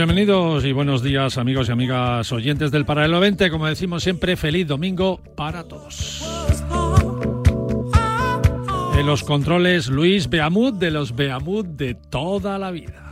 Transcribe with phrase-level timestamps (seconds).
[0.00, 3.50] Bienvenidos y buenos días amigos y amigas oyentes del Paralelo 20.
[3.50, 6.24] Como decimos siempre, feliz domingo para todos.
[8.98, 13.10] En los controles Luis Beamud de los Beamud de toda la vida.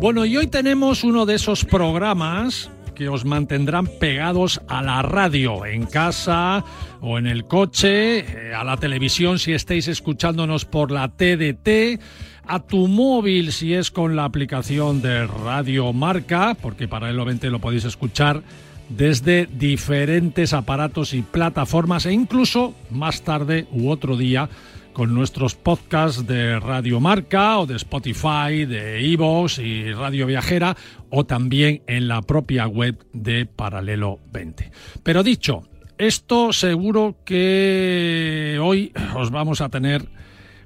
[0.00, 5.64] Bueno, y hoy tenemos uno de esos programas que os mantendrán pegados a la radio,
[5.64, 6.64] en casa
[7.00, 12.00] o en el coche, eh, a la televisión si estáis escuchándonos por la TDT
[12.46, 17.50] a tu móvil si es con la aplicación de Radio Marca, porque para el 20
[17.50, 18.42] lo podéis escuchar
[18.88, 24.48] desde diferentes aparatos y plataformas e incluso más tarde u otro día
[24.92, 30.76] con nuestros podcasts de Radio Marca o de Spotify, de Evox y Radio Viajera
[31.08, 34.72] o también en la propia web de Paralelo 20.
[35.02, 35.62] Pero dicho,
[35.96, 40.08] esto seguro que hoy os vamos a tener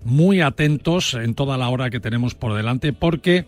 [0.05, 3.47] muy atentos en toda la hora que tenemos por delante porque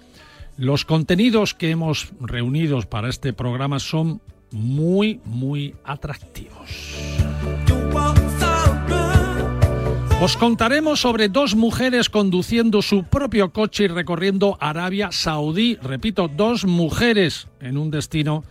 [0.56, 6.96] los contenidos que hemos reunido para este programa son muy, muy atractivos.
[10.18, 15.76] Os contaremos sobre dos mujeres conduciendo su propio coche y recorriendo Arabia Saudí.
[15.82, 18.42] Repito, dos mujeres en un destino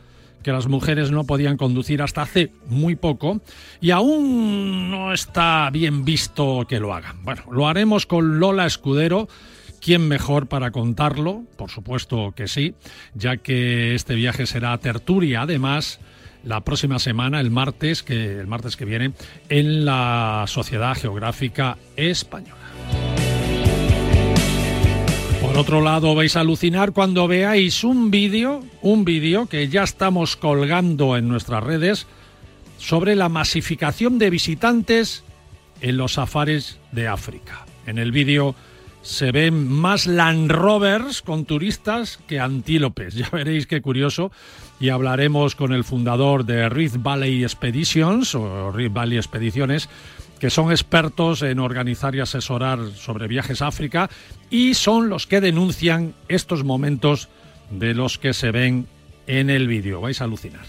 [0.46, 3.42] que las mujeres no podían conducir hasta hace muy poco
[3.82, 7.24] y aún no está bien visto que lo hagan.
[7.24, 9.28] Bueno, lo haremos con Lola Escudero.
[9.82, 11.46] ¿Quién mejor para contarlo?
[11.58, 12.76] Por supuesto que sí,
[13.16, 16.00] ya que este viaje será a Tertulia, además,
[16.44, 19.14] la próxima semana, el martes, que, el martes que viene,
[19.50, 22.65] en la Sociedad Geográfica Española.
[25.56, 30.36] Por otro lado, vais a alucinar cuando veáis un vídeo, un vídeo que ya estamos
[30.36, 32.08] colgando en nuestras redes
[32.78, 35.24] sobre la masificación de visitantes
[35.80, 37.66] en los safaris de África.
[37.88, 38.54] En el vídeo
[39.02, 43.16] se ven más Land Rovers con turistas que antílopes.
[43.16, 44.34] Ya veréis qué curioso.
[44.82, 49.88] Y hablaremos con el fundador de Rift Valley Expeditions o Rift Valley Expediciones
[50.46, 54.12] que son expertos en organizar y asesorar sobre viajes a África
[54.52, 57.30] y son los que denuncian estos momentos
[57.72, 58.86] de los que se ven
[59.26, 60.02] en el vídeo.
[60.02, 60.68] Vais a alucinar.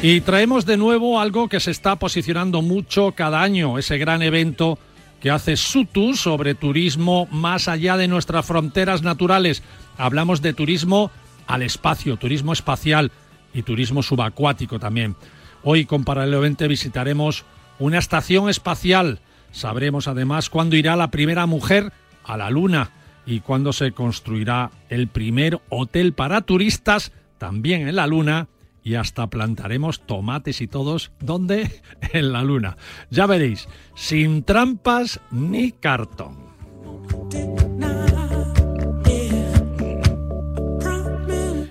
[0.00, 4.78] Y traemos de nuevo algo que se está posicionando mucho cada año, ese gran evento
[5.20, 9.62] que hace SUTU sobre turismo más allá de nuestras fronteras naturales.
[9.98, 11.10] Hablamos de turismo
[11.46, 13.12] al espacio, turismo espacial,
[13.56, 15.16] y turismo subacuático también.
[15.64, 17.44] Hoy con Paralelo 20 visitaremos
[17.78, 19.20] una estación espacial.
[19.50, 22.90] Sabremos además cuándo irá la primera mujer a la Luna
[23.24, 28.48] y cuándo se construirá el primer hotel para turistas también en la Luna
[28.84, 31.82] y hasta plantaremos tomates y todos ¿dónde?
[32.12, 32.76] En la Luna.
[33.10, 36.45] Ya veréis, sin trampas ni cartón.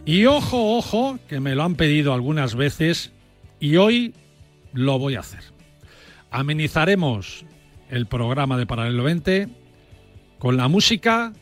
[0.06, 3.12] Y ojo, ojo, que me lo han pedido algunas veces
[3.60, 4.14] y hoy
[4.72, 5.42] lo voy a hacer.
[6.30, 7.44] Amenizaremos
[7.90, 9.48] el programa de Paralelo 20
[10.38, 11.34] con la música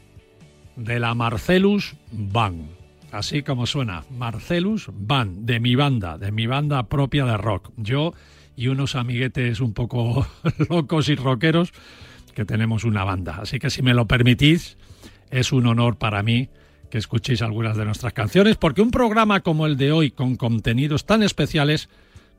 [0.78, 2.70] de la Marcelus Band.
[3.12, 7.72] Así como suena, Marcelus Band, de mi banda, de mi banda propia de rock.
[7.76, 8.14] Yo
[8.56, 10.26] y unos amiguetes un poco
[10.70, 11.74] locos y rockeros
[12.34, 13.40] que tenemos una banda.
[13.42, 14.78] Así que si me lo permitís,
[15.32, 16.48] es un honor para mí
[16.94, 21.08] que escuchéis algunas de nuestras canciones, porque un programa como el de hoy, con contenidos
[21.08, 21.90] tan especiales,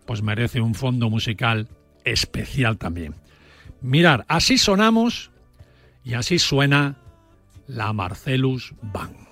[0.06, 1.66] pues merece un fondo musical
[2.04, 3.16] especial también.
[3.80, 5.32] Mirar, así sonamos
[6.04, 6.98] y así suena
[7.66, 9.23] la Marcelus Band.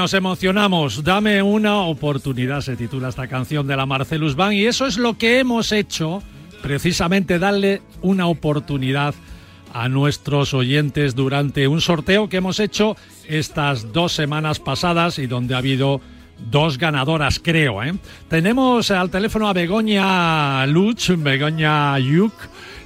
[0.00, 1.04] Nos emocionamos.
[1.04, 5.18] Dame una oportunidad, se titula esta canción de la Marcelus Band, y eso es lo
[5.18, 6.22] que hemos hecho,
[6.62, 9.14] precisamente darle una oportunidad
[9.74, 12.96] a nuestros oyentes durante un sorteo que hemos hecho
[13.28, 16.00] estas dos semanas pasadas y donde ha habido
[16.50, 17.82] dos ganadoras, creo.
[17.82, 17.92] ¿eh?
[18.30, 22.32] Tenemos al teléfono a Begoña Luch, Begoña Yuk,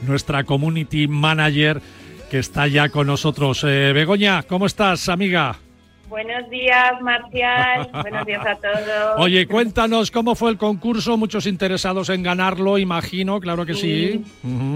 [0.05, 1.81] nuestra community manager,
[2.29, 3.63] que está ya con nosotros.
[3.63, 5.61] Eh, Begoña, ¿cómo estás, amiga?
[6.15, 7.91] Buenos días, Marcial.
[8.03, 9.19] Buenos días a todos.
[9.19, 11.17] Oye, cuéntanos cómo fue el concurso.
[11.17, 14.25] Muchos interesados en ganarlo, imagino, claro que sí.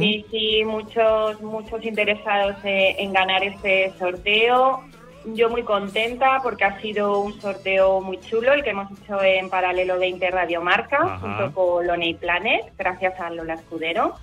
[0.01, 4.83] Sí, sí, muchos, muchos interesados eh, en ganar este sorteo.
[5.27, 9.49] Yo muy contenta porque ha sido un sorteo muy chulo el que hemos hecho en
[9.49, 14.17] Paralelo 20 Radio Marca junto con Loney Planet, gracias a Lola Escudero.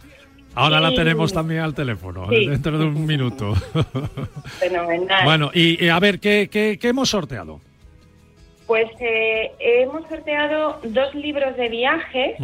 [0.56, 3.54] Ahora la tenemos también al teléfono, dentro de un minuto.
[4.60, 5.26] Fenomenal.
[5.26, 7.60] Bueno, y, a ver, ¿qué, ¿qué, hemos sorteado?
[8.66, 12.36] Pues eh, hemos sorteado dos libros de viaje,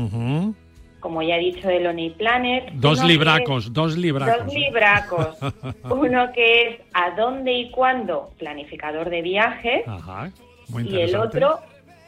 [0.99, 2.71] como ya he dicho, de Lonely Planet.
[2.73, 4.45] Dos libracos, dos libracos.
[4.45, 5.37] Dos libracos.
[5.89, 8.31] Uno que es ¿A dónde y cuándo?
[8.37, 9.87] Planificador de viajes.
[9.87, 10.31] Ajá,
[10.67, 11.59] muy y el otro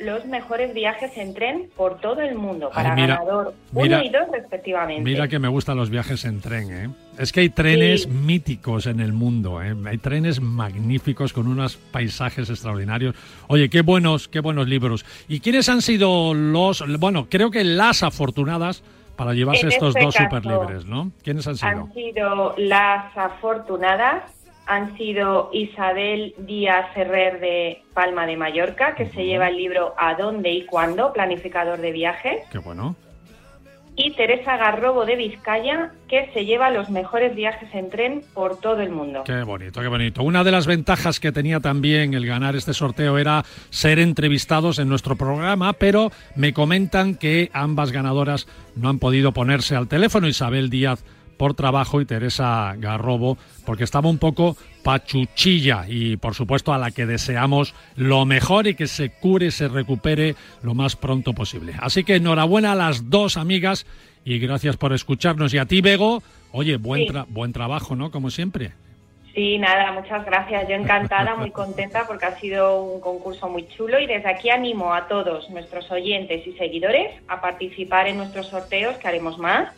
[0.03, 5.01] los mejores viajes en tren por todo el mundo para ganador uno y dos respectivamente.
[5.01, 6.89] Mira que me gustan los viajes en tren, ¿eh?
[7.17, 9.75] Es que hay trenes míticos en el mundo, ¿eh?
[9.85, 13.15] hay trenes magníficos con unos paisajes extraordinarios.
[13.47, 15.05] Oye, qué buenos, qué buenos libros.
[15.27, 18.83] ¿Y quiénes han sido los, bueno, creo que las afortunadas
[19.15, 21.11] para llevarse estos este dos superlibres, ¿no?
[21.23, 21.69] ¿Quiénes han sido?
[21.69, 24.23] Han sido las afortunadas
[24.65, 30.15] han sido Isabel Díaz Ferrer de Palma de Mallorca, que se lleva el libro ¿A
[30.15, 31.11] dónde y cuándo?
[31.13, 32.41] Planificador de viajes.
[32.51, 32.95] Qué bueno.
[33.95, 38.81] Y Teresa Garrobo de Vizcaya, que se lleva los mejores viajes en tren por todo
[38.81, 39.23] el mundo.
[39.23, 40.23] Qué bonito, qué bonito.
[40.23, 44.89] Una de las ventajas que tenía también el ganar este sorteo era ser entrevistados en
[44.89, 50.27] nuestro programa, pero me comentan que ambas ganadoras no han podido ponerse al teléfono.
[50.27, 51.03] Isabel Díaz
[51.37, 56.91] por trabajo y Teresa Garrobo porque estaba un poco pachuchilla y por supuesto a la
[56.91, 61.73] que deseamos lo mejor y que se cure, se recupere lo más pronto posible.
[61.79, 63.85] Así que enhorabuena a las dos amigas
[64.25, 65.53] y gracias por escucharnos.
[65.53, 66.21] Y a ti, Bego,
[66.51, 68.11] oye, buen, buen trabajo, ¿no?
[68.11, 68.71] Como siempre.
[69.33, 70.67] Sí, nada, muchas gracias.
[70.67, 74.93] Yo encantada, muy contenta porque ha sido un concurso muy chulo y desde aquí animo
[74.93, 79.73] a todos nuestros oyentes y seguidores a participar en nuestros sorteos que haremos más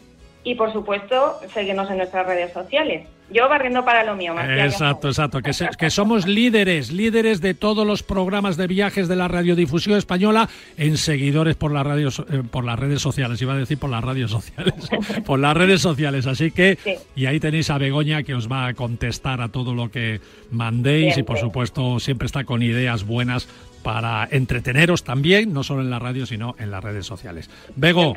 [0.46, 3.08] y por supuesto seguirnos en nuestras redes sociales.
[3.32, 5.42] Yo barriendo para lo mío, Exacto, exacto.
[5.42, 10.48] Que, que, somos líderes, líderes de todos los programas de viajes de la radiodifusión española
[10.78, 13.42] en seguidores por las radios, eh, por las redes sociales.
[13.42, 14.76] Iba a decir por las radios sociales,
[15.26, 16.28] por las redes sociales.
[16.28, 16.78] Así que
[17.16, 20.22] y ahí tenéis a Begoña que os va a contestar a todo lo que
[20.52, 23.48] mandéis y por supuesto siempre está con ideas buenas
[23.82, 27.50] para entreteneros también, no solo en la radio sino en las redes sociales.
[27.76, 28.14] Bego.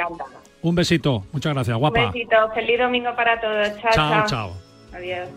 [0.63, 1.25] Un besito.
[1.33, 2.07] Muchas gracias, guapa.
[2.07, 2.37] Un besito.
[2.55, 3.81] Feliz domingo para todos.
[3.81, 4.11] Chao, chao.
[4.11, 4.53] Chao, chao.
[4.93, 5.29] Adiós.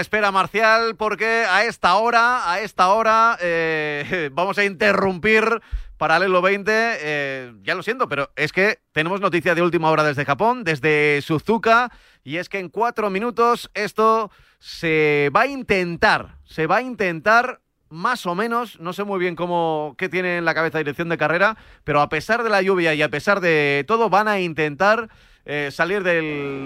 [0.00, 5.60] Espera, Marcial, porque a esta hora, a esta hora, eh, vamos a interrumpir
[5.96, 6.72] Paralelo 20.
[6.74, 11.20] Eh, ya lo siento, pero es que tenemos noticia de última hora desde Japón, desde
[11.22, 11.92] Suzuka,
[12.24, 17.60] y es que en cuatro minutos esto se va a intentar, se va a intentar
[17.88, 21.18] más o menos, no sé muy bien cómo qué tiene en la cabeza dirección de
[21.18, 25.10] carrera, pero a pesar de la lluvia y a pesar de todo, van a intentar
[25.44, 26.64] eh, salir del,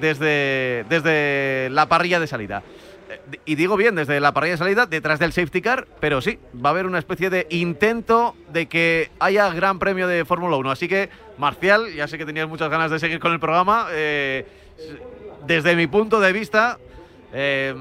[0.00, 2.62] desde, desde la parrilla de salida.
[3.10, 6.38] Eh, y digo bien, desde la parrilla de salida, detrás del safety car, pero sí,
[6.54, 10.70] va a haber una especie de intento de que haya gran premio de Fórmula 1.
[10.70, 13.88] Así que, Marcial, ya sé que tenías muchas ganas de seguir con el programa.
[13.90, 14.46] Eh,
[15.46, 16.78] desde mi punto de vista,
[17.32, 17.74] se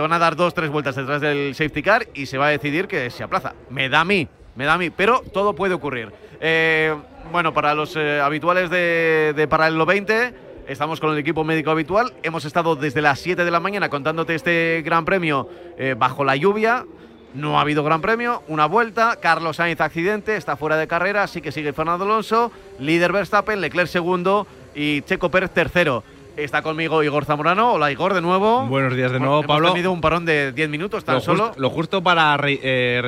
[0.00, 2.88] van a dar dos, tres vueltas detrás del safety car y se va a decidir
[2.88, 3.54] que se aplaza.
[3.70, 6.12] Me da a mí me da a mí, pero todo puede ocurrir.
[6.40, 6.94] Eh,
[7.30, 10.34] bueno, para los eh, habituales de, de Paralelo 20,
[10.66, 12.12] estamos con el equipo médico habitual.
[12.22, 15.48] Hemos estado desde las 7 de la mañana contándote este gran premio
[15.78, 16.86] eh, bajo la lluvia.
[17.34, 21.42] No ha habido gran premio, una vuelta, Carlos Sainz accidente, está fuera de carrera, así
[21.42, 26.02] que sigue Fernando Alonso, líder Verstappen, Leclerc segundo y Checo Pérez tercero.
[26.36, 27.72] Está conmigo Igor Zamorano.
[27.72, 28.66] Hola Igor, de nuevo.
[28.66, 29.72] Buenos días de nuevo, Hemos Pablo.
[29.72, 31.46] tenido un parón de 10 minutos tan Lo, solo.
[31.46, 33.00] justo, lo justo para re- eh,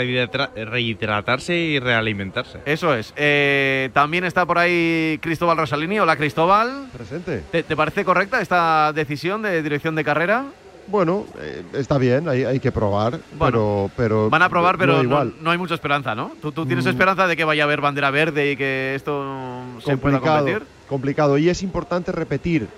[0.64, 2.60] rehidratarse y realimentarse.
[2.64, 3.12] Eso es.
[3.16, 6.00] Eh, también está por ahí Cristóbal Rosalini.
[6.00, 6.86] Hola Cristóbal.
[6.90, 7.42] Presente.
[7.52, 10.46] ¿Te, te parece correcta esta decisión de dirección de carrera?
[10.86, 15.02] Bueno, eh, está bien, hay, hay que probar, pero, pero Van a probar, pero no
[15.02, 15.34] igual.
[15.42, 16.32] no hay mucha esperanza, ¿no?
[16.40, 16.88] ¿Tú, tú tienes Mm.
[16.88, 20.62] esperanza de que vaya a haber bandera verde y que esto se pueda competir?
[20.88, 21.36] complicado.
[21.36, 22.68] Y es importante repetir,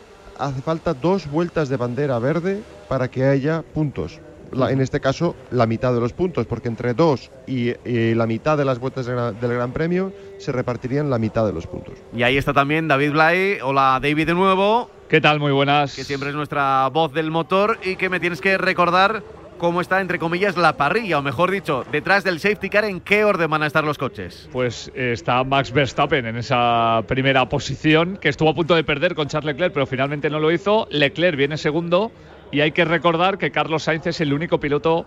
[0.41, 4.21] hace falta dos vueltas de bandera verde para que haya puntos.
[4.53, 8.27] La- en este caso, la mitad de los puntos, porque entre dos y, y la
[8.27, 11.67] mitad de las vueltas de gra- del Gran Premio se repartirían la mitad de los
[11.69, 11.95] puntos.
[12.17, 13.59] Y ahí está también David Blay.
[13.63, 15.39] Hola David de nuevo, ¿Qué tal?
[15.41, 15.95] Muy buenas.
[15.95, 19.23] que siempre es nuestra voz del motor y que me tienes que recordar
[19.61, 23.25] cómo está, entre comillas, la parrilla, o mejor dicho, detrás del safety car, en qué
[23.25, 24.49] orden van a estar los coches.
[24.51, 29.15] Pues eh, está Max Verstappen en esa primera posición, que estuvo a punto de perder
[29.15, 30.89] con Charles Leclerc, pero finalmente no lo hizo.
[30.91, 32.11] Leclerc viene segundo
[32.51, 35.05] y hay que recordar que Carlos Sainz es el único piloto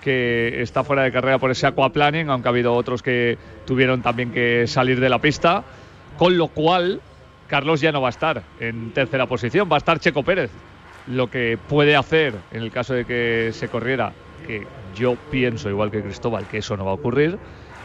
[0.00, 3.36] que está fuera de carrera por ese aquaplaning, aunque ha habido otros que
[3.66, 5.64] tuvieron también que salir de la pista,
[6.16, 7.00] con lo cual
[7.48, 10.52] Carlos ya no va a estar en tercera posición, va a estar Checo Pérez.
[11.08, 14.12] Lo que puede hacer en el caso de que se corriera,
[14.46, 17.38] que yo pienso, igual que Cristóbal, que eso no va a ocurrir,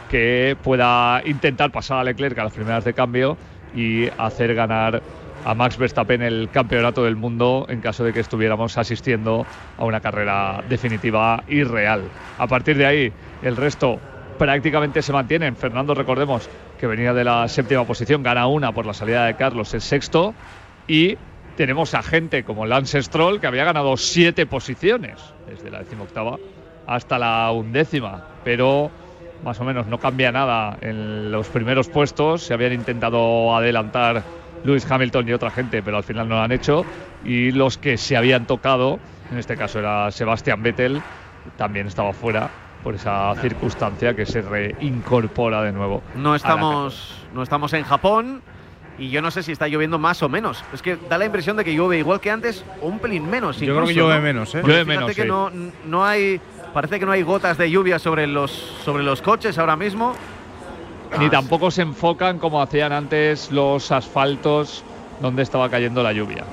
[0.10, 3.38] que pueda intentar pasar a Leclerc a las primeras de cambio
[3.76, 5.02] y hacer ganar
[5.46, 9.46] a Max Verstappen el campeonato del mundo en caso de que estuviéramos asistiendo
[9.78, 12.02] a una carrera definitiva y real.
[12.38, 14.00] A partir de ahí, el resto
[14.38, 15.56] prácticamente se mantienen.
[15.56, 16.50] Fernando, recordemos
[16.80, 20.34] que venía de la séptima posición, gana una por la salida de Carlos, el sexto,
[20.88, 21.18] y
[21.56, 26.38] tenemos a gente como Lance Stroll que había ganado siete posiciones desde la decimoctava
[26.88, 28.92] hasta la undécima, pero
[29.44, 32.44] más o menos no cambia nada en los primeros puestos.
[32.44, 34.24] Se habían intentado adelantar
[34.64, 36.86] Lewis Hamilton y otra gente, pero al final no lo han hecho.
[37.24, 39.00] Y los que se habían tocado,
[39.32, 41.02] en este caso era Sebastian Vettel,
[41.58, 42.50] también estaba fuera
[42.84, 46.02] por esa circunstancia que se reincorpora de nuevo.
[46.16, 48.42] No estamos, no estamos en Japón
[48.98, 50.64] y yo no sé si está lloviendo más o menos.
[50.74, 53.60] Es que da la impresión de que llueve igual que antes o un pelín menos.
[53.60, 54.22] Yo creo que llueve ¿no?
[54.22, 54.62] menos, ¿eh?
[54.64, 55.28] Llueve menos, que sí.
[55.28, 55.52] no,
[55.86, 56.40] no hay,
[56.74, 60.16] parece que no hay gotas de lluvia sobre los, sobre los coches ahora mismo.
[61.20, 64.84] Ni tampoco se enfocan como hacían antes los asfaltos
[65.20, 66.46] donde estaba cayendo la lluvia.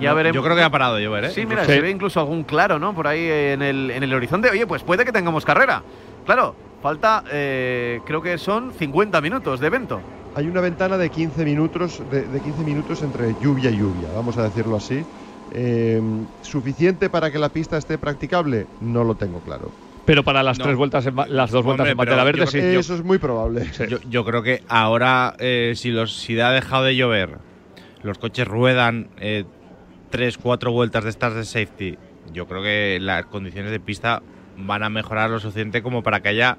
[0.00, 0.34] Ya veremos.
[0.34, 1.30] Yo creo que ha parado de llover, ¿eh?
[1.30, 1.72] Sí, mira, Sí.
[1.72, 2.94] se ve incluso algún claro, ¿no?
[2.94, 4.50] Por ahí en el, en el horizonte.
[4.50, 5.82] Oye, pues puede que tengamos carrera.
[6.24, 10.00] Claro, falta, eh, creo que son 50 minutos de evento.
[10.34, 14.36] Hay una ventana de 15 minutos, de, de 15 minutos entre lluvia y lluvia, vamos
[14.36, 15.04] a decirlo así.
[15.52, 16.00] Eh,
[16.42, 18.66] ¿Suficiente para que la pista esté practicable?
[18.80, 19.70] No lo tengo claro.
[20.04, 20.64] Pero para las No.
[20.64, 22.58] tres vueltas, en las dos vueltas Hombre, en bandera verde, sí.
[22.58, 23.64] Eso es muy probable.
[23.72, 23.84] Sí.
[23.88, 27.38] Yo, yo creo que ahora, eh, si, los, si ha dejado de llover,
[28.02, 29.44] los coches ruedan eh,
[30.10, 31.96] tres, cuatro vueltas de estas de safety,
[32.32, 34.22] yo creo que las condiciones de pista
[34.56, 36.56] van a mejorar lo suficiente como para que haya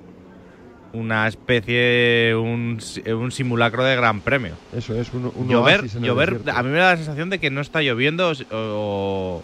[0.94, 4.54] una especie, un, si- un simulacro de gran premio.
[4.76, 7.30] Eso es un, un llover, oasis en el llover a mí me da la sensación
[7.30, 9.44] de que no está lloviendo o- o...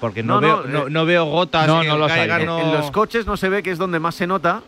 [0.00, 2.08] Porque no, No, veo, no, no, eh, no veo gotas no, que hay.
[2.08, 4.62] caigan, no- en los coches no se ve que es donde más se nota.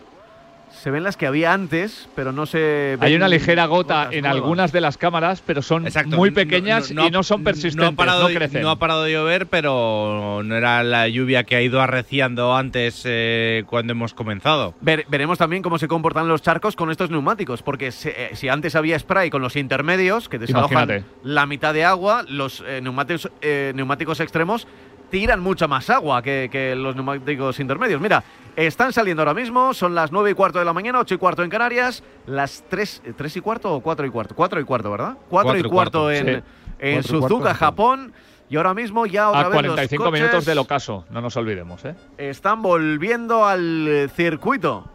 [0.83, 4.31] Se ven las que había antes, pero no se Hay una ligera gota en nuevas.
[4.37, 7.87] algunas de las cámaras, pero son Exacto, muy no- pequeñas y no son persistentes, No
[7.89, 8.63] ha, parado, no de- crecen.
[8.63, 13.03] no ha parado de llover, pero no era la lluvia que ha ido arreciando antes
[13.07, 14.75] eh, cuando hemos comenzado.
[14.81, 18.49] Ver- veremos también cómo se comportan los charcos con estos neumáticos, porque se- eh, si
[18.49, 21.05] antes había spray con los intermedios, que desalojan Imagínate.
[21.25, 24.69] la mitad de agua, los eh, neumáticos, eh, neumáticos extremos
[25.11, 28.01] tiran mucha más agua que, que los neumáticos intermedios.
[28.01, 28.23] Mira,
[28.57, 31.45] están saliendo ahora mismo, son las 9 y cuarto de la mañana, 8 y cuarto
[31.45, 34.35] en Canarias, las 3, ¿tres y cuarto o 4 y cuarto?
[34.35, 35.17] 4 y cuarto, ¿verdad?
[35.29, 36.43] 4 Cuatro y y cuarto cuarto, en, sí.
[36.81, 38.13] en Suzuka, Japón.
[38.51, 41.85] Y ahora mismo ya otra a vez los 45 minutos del ocaso, no nos olvidemos.
[41.85, 41.95] ¿eh?
[42.17, 44.91] están volviendo al circuito.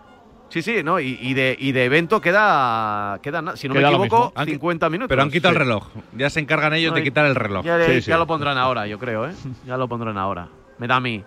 [0.53, 0.99] Sí, sí, ¿no?
[0.99, 4.33] Y, y de, y de evento queda, queda si no Queda me equivoco, mismo.
[4.35, 5.09] Han qui- 50 minutos.
[5.09, 5.55] Pero han quitado Sí.
[5.59, 5.87] el reloj.
[6.15, 7.65] Ya se encargan ellos de quitar el reloj.
[7.65, 8.11] Ya, Sí, sí.
[8.11, 9.33] ya lo pondrán ahora, yo creo, ¿eh?
[9.65, 10.47] Ya lo pondrán ahora.
[10.77, 11.23] Me da a mí.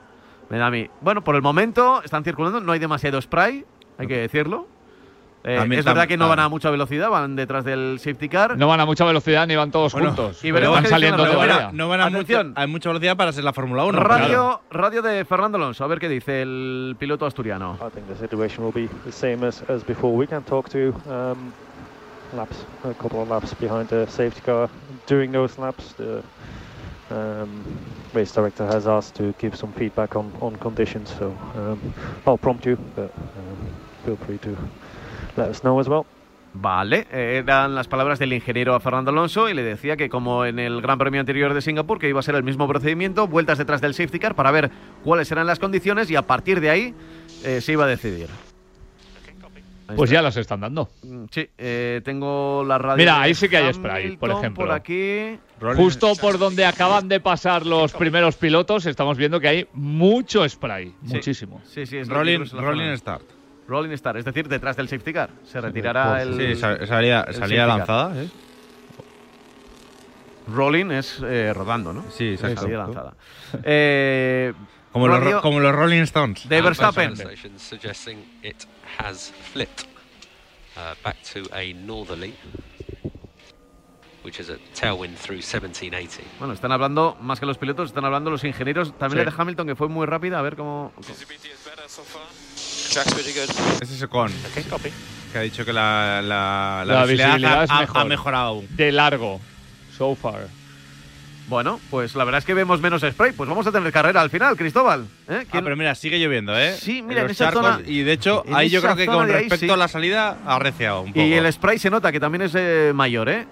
[0.49, 0.89] Me da a mí.
[1.01, 3.65] Bueno, por el momento están circulando, no hay demasiado spray,
[3.99, 4.69] hay que decirlo.
[5.47, 6.45] Eh, es verdad que no van ah.
[6.47, 8.59] a mucha velocidad, van detrás del safety car.
[8.59, 10.45] No van a mucha velocidad ni van todos Bueno, juntos.
[10.45, 11.55] y pero van saliendo todavía.
[11.55, 11.73] reglas.
[11.73, 14.01] No van a mucha, hay mucha velocidad para ser la Fórmula 1.
[14.01, 17.79] radio, radio de Fernando Alonso, a ver qué dice el piloto asturiano.
[17.81, 20.17] I think the situation will be the same as, as before.
[20.17, 21.53] We can talk to um,
[22.35, 24.69] laps, a couple of laps behind the safety car.
[25.07, 26.25] During those laps, the
[27.11, 27.63] um,
[28.13, 31.15] race director has asked to give some feedback on, on conditions.
[31.17, 31.95] So um,
[32.27, 33.57] I'll prompt you, but um,
[34.05, 34.57] feel free to
[35.37, 36.03] let us know as well.
[36.59, 40.59] Vale, eran las palabras del ingeniero a Fernando Alonso y le decía que como en
[40.59, 43.83] el Gran Premio anterior de Singapur, que iba a ser el mismo procedimiento, vueltas detrás
[43.83, 44.71] del safety car para ver
[45.05, 46.95] cuáles eran las condiciones y a partir de ahí
[47.45, 48.29] eh, se iba a decidir.
[49.95, 50.89] Pues ya las están dando.
[51.03, 52.97] Mm, Sí, eh, tengo la radio.
[52.97, 54.65] Mira, ahí sí que hay spray, Hamilton por ejemplo.
[54.65, 55.39] Por aquí.
[55.77, 60.87] Justo por donde acaban de pasar los primeros pilotos, estamos viendo que hay mucho spray.
[61.05, 61.15] Sí.
[61.15, 61.61] Muchísimo.
[61.65, 63.36] Sí, sí, es Rolling, rolling start.
[63.69, 65.31] Rolling Star, es decir, detrás del safety car.
[65.45, 66.37] Se retirará el.
[66.37, 68.23] Sí, sa- salía, lanzada.
[68.23, 68.29] ¿eh?
[70.49, 72.05] Rolling es eh, rodando, ¿no?
[72.11, 72.63] Sí, exacto.
[72.63, 73.15] Salida lanzada.
[73.65, 74.53] Eh,
[74.93, 76.49] Como los, radio como los Rolling Stones.
[76.49, 77.13] de Verstappen.
[77.15, 78.65] Translation suggesting it
[78.99, 79.85] has flipped
[80.77, 82.33] uh, back to a northerly,
[84.25, 86.23] which is a tailwind through 1780.
[86.39, 88.97] Bueno, están hablando, más que los pilotos, están hablando los ingenieros.
[88.97, 89.25] También Sí.
[89.27, 90.39] la de Hamilton, que fue muy rápida.
[90.39, 90.95] A ver cómo.
[92.97, 93.51] Track's pretty good.
[93.83, 94.89] Ese es Okay, copy.
[95.31, 98.01] que ha dicho que la, la, la La visibilidad, visibilidad ha, es ha- mejor.
[98.01, 98.63] ha mejorado.
[98.71, 99.39] De largo.
[99.99, 100.47] So far.
[101.47, 103.33] Bueno, pues la verdad es que vemos menos spray.
[103.33, 105.03] Pues vamos a tener carrera al final, Cristóbal.
[105.29, 105.41] ¿Eh?
[105.43, 106.73] Ah, ¿Quién- pero mira, sigue lloviendo, ¿eh?
[106.81, 109.05] Sí, mira, en los esa charcos, zona- Y de hecho, en ahí yo creo que
[109.05, 109.71] con ahí, respecto sí.
[109.71, 111.21] a la salida ha arreciado un poco.
[111.21, 113.47] Y el spray se nota que también es eh, mayor, ¿eh?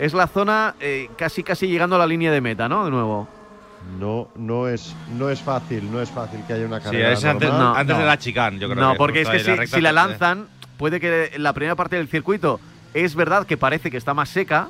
[0.00, 2.84] Es la zona eh, casi casi llegando a la línea de meta, ¿no?
[2.84, 3.28] De nuevo.
[3.98, 7.50] No, no es, no es fácil, no es fácil que haya una carrera es antes.
[7.50, 8.00] No, antes no.
[8.00, 8.80] de la chicane, yo creo.
[8.80, 12.60] no, que porque es que si, la lanzan, puede que la primera parte del circuito
[12.94, 14.68] es verdad que parece que está más seca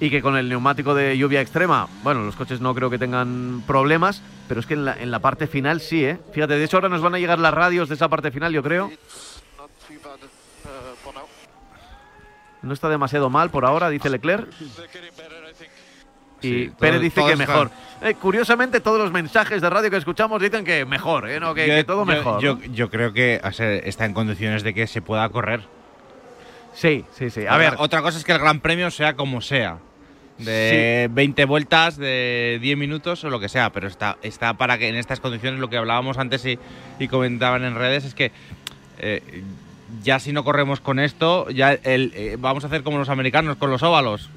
[0.00, 3.62] y que con el neumático de lluvia extrema, bueno, los coches no creo que tengan
[3.66, 6.18] problemas, pero es que en la, en la parte final sí, ¿eh?
[6.32, 8.62] Fíjate, de hecho ahora nos van a llegar las radios de esa parte final, yo
[8.62, 8.90] creo.
[12.62, 14.48] No está demasiado mal por ahora, dice Leclerc.
[16.40, 17.70] Y Sí, Pérez dice que están- mejor.
[18.00, 21.40] Eh, curiosamente, todos los mensajes de radio que escuchamos dicen que mejor, ¿eh?
[21.40, 22.40] No, que, Yo- que todo yo- mejor.
[22.72, 25.62] Yo, creo que o sea, está en condiciones de que se pueda correr.
[26.74, 27.44] Sí, sí, sí.
[27.46, 29.78] A ver, Otra cosa es que el Gran Premio sea como sea.
[30.38, 34.86] De 20 vueltas, de 10 minutos o lo que sea, pero está, está para que
[34.88, 36.56] en estas condiciones lo que hablábamos antes y,
[37.00, 38.30] y comentaban en redes es que
[39.00, 39.42] eh,
[40.04, 43.56] ya si no corremos con esto, ya el, eh, vamos a hacer como los americanos
[43.56, 44.30] con los óvalos.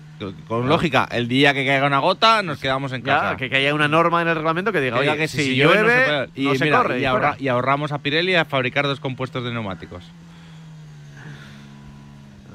[0.48, 3.32] Con- lógica, el día que caiga una gota nos quedamos en casa.
[3.32, 5.38] ya, que, que haya una norma en el reglamento que diga, Que oye, que si,
[5.44, 6.28] si llueve, llueve, no se puede.
[6.46, 7.00] no Y, se mira, corre.
[7.00, 10.04] y ahorra- ahorramos a Pirelli a fabricar dos compuestos de neumáticos.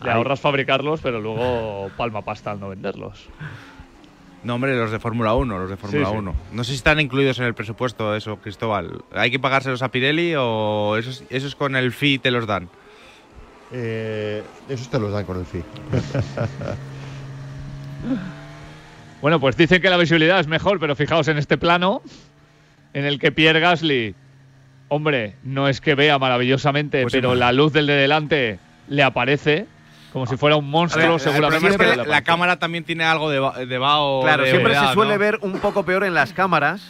[0.02, 0.16] Le Ahí.
[0.16, 3.26] ahorras fabricarlos, pero luego palma pasta al no venderlos.
[4.44, 6.18] No, hombre, los de Fórmula 1, los de Fórmula Sí, sí.
[6.18, 6.34] 1.
[6.52, 9.02] No sé si están incluidos en el presupuesto eso, Cristóbal.
[9.12, 12.68] ¿Hay que pagárselos a Pirelli o esos, esos con el fee te los dan?
[13.72, 15.64] Eh, esos te los dan con el fee.
[19.22, 22.02] Bueno, pues dicen que la visibilidad es mejor, pero fijaos en este plano
[22.92, 24.14] en el que Pierre Gasly,
[24.88, 27.38] hombre, no es que vea maravillosamente, Pues pero sí.
[27.38, 29.66] la luz del de delante le aparece
[30.12, 32.06] como si fuera un monstruo, ver, seguramente.
[32.06, 34.22] la cámara también tiene algo de, va- de vaho.
[34.22, 35.18] Claro, de siempre se suele ¿no?
[35.18, 36.82] ver un poco peor en las cámaras,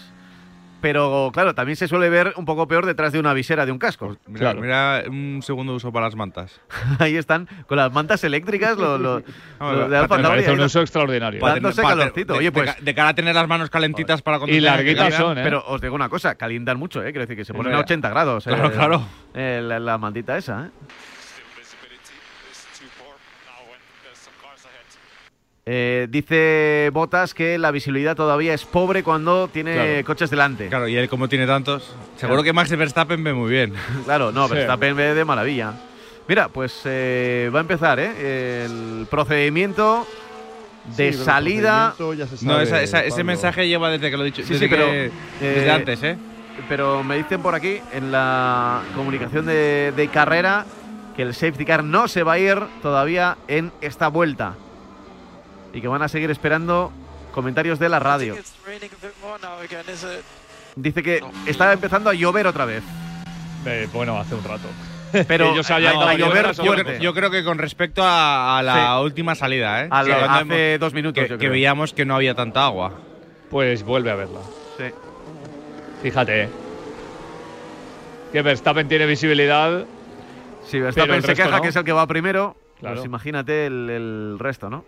[0.80, 3.78] pero claro, también se suele ver un poco peor detrás de una visera de un
[3.78, 4.16] casco.
[4.26, 4.60] Mira, Claro.
[4.60, 6.60] mira un segundo uso para las mantas.
[6.98, 9.22] Ahí están, con las mantas eléctricas, lo, lo-
[9.58, 11.44] Vamos, lo de Alfa Me parece un uso extraordinario.
[11.44, 12.34] Dándose calorcito.
[12.34, 14.62] de- Oye, pues- De, cara a tener las manos calentitas para conducir.
[14.62, 15.42] Y larguitas son, ¿eh?
[15.42, 17.06] Pero os digo una cosa, calientan mucho, ¿eh?
[17.12, 18.44] Quiero decir que se ponen a Hombre, 80 grados.
[18.44, 19.02] claro, eh, claro.
[19.34, 20.70] eh, la, la mantita esa, ¿eh?
[25.68, 30.04] Eh, dice Botas que la visibilidad todavía es pobre cuando tiene Claro.
[30.04, 30.68] coches delante.
[30.68, 31.82] Claro, Claro, y él como tiene tantos,
[32.14, 32.42] seguro Claro.
[32.44, 33.72] que Max Verstappen ve muy bien.
[34.06, 34.48] no, Sí.
[34.50, 35.72] pero está PNB de maravilla.
[36.28, 38.64] Mira, pues eh, va a empezar ¿eh?
[38.64, 40.06] el procedimiento
[40.96, 41.94] de Sí, salida.
[41.96, 44.42] procedimiento ya se No, sabe esa- esa- ese mensaje lleva desde que lo he dicho.
[44.42, 46.16] Sí, desde sí, pero, que- eh, desde antes, ¿eh?
[46.68, 50.64] Pero me dicen por aquí en la comunicación de, de carrera
[51.16, 54.54] que el safety car no se va a ir todavía en esta vuelta
[55.76, 56.90] y que van a seguir esperando
[57.32, 58.34] comentarios de la radio.
[60.74, 62.82] Dice que está empezando a llover otra vez,
[63.66, 64.68] Eh, bueno, hace un rato.
[65.28, 69.34] pero Ellos a, llover Yo, creo- yo creo que con respecto a, a la última
[69.34, 69.88] salida, ¿eh?
[69.90, 71.50] A lo- hace hemos- dos minutos, que, yo que creo.
[71.52, 72.92] veíamos que no había tanta agua.
[73.50, 74.40] Pues vuelve a verla.
[74.78, 74.84] Sí.
[76.02, 76.48] Fíjate.
[78.32, 79.84] Que Verstappen tiene visibilidad
[80.66, 81.60] Si Verstappen se queja no.
[81.62, 82.96] que es el que va primero, Claro.
[82.96, 84.84] pues imagínate el, el resto, ¿no?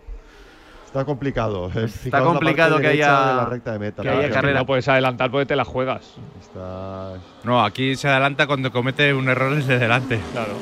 [0.89, 1.71] Está complicado.
[1.75, 1.85] eh.
[1.85, 4.01] Está complicado que haya- de la recta de meta.
[4.01, 4.59] que haya carrera.
[4.61, 6.15] No puedes adelantar porque te la juegas.
[6.41, 7.13] Está...
[7.43, 10.19] No, aquí se adelanta cuando comete un error desde delante.
[10.33, 10.53] Claro.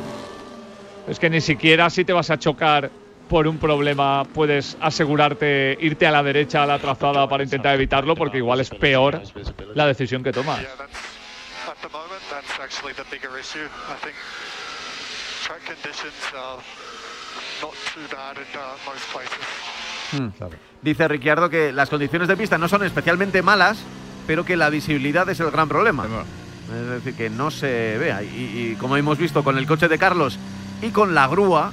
[1.08, 2.90] Es que ni siquiera si te vas a chocar
[3.30, 8.14] por un problema puedes asegurarte irte a la derecha a la trazada para intentar evitarlo
[8.16, 9.22] porque igual es peor
[9.76, 10.60] la decisión que tomas.
[10.60, 10.70] Yeah,
[20.10, 20.60] places.
[20.82, 23.80] Dice Ricciardo que las condiciones de pista no son especialmente malas,
[24.26, 26.06] pero que la visibilidad es el gran problema.
[26.06, 28.24] Es decir, que no se vea.
[28.24, 30.38] Y, y como hemos visto con el coche de Carlos
[30.82, 31.72] y con la grúa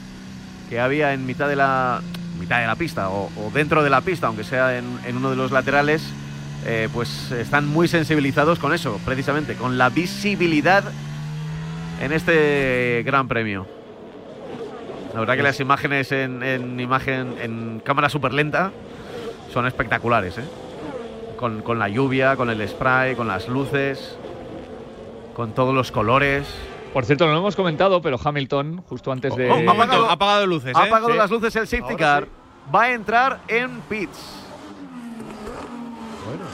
[0.71, 2.01] que había en mitad de la,
[2.39, 5.31] mitad de la pista o, o dentro de la pista, aunque sea en, en uno
[5.31, 6.03] de los laterales,
[6.67, 10.85] eh, pues están muy sensibilizados con eso, precisamente, con la visibilidad
[12.01, 13.67] en este gran premio.
[15.15, 18.73] La verdad que las imágenes en, en imagen en cámara súper lenta
[19.53, 20.45] son espectaculares, ¿eh?
[21.39, 24.17] Con, con la lluvia, con el spray, con las luces,
[25.35, 26.47] con todos los colores.
[26.93, 29.51] Por cierto, no lo hemos comentado, pero Hamilton, justo antes de.
[29.51, 30.89] Oh, ha apagado- Ha apagado luces, Ha ¿eh?
[30.89, 31.19] apagado Sí.
[31.19, 32.25] las luces el safety Ahora car.
[32.25, 32.31] sí.
[32.75, 34.41] Va a entrar en pits.
[36.27, 36.45] Bueno,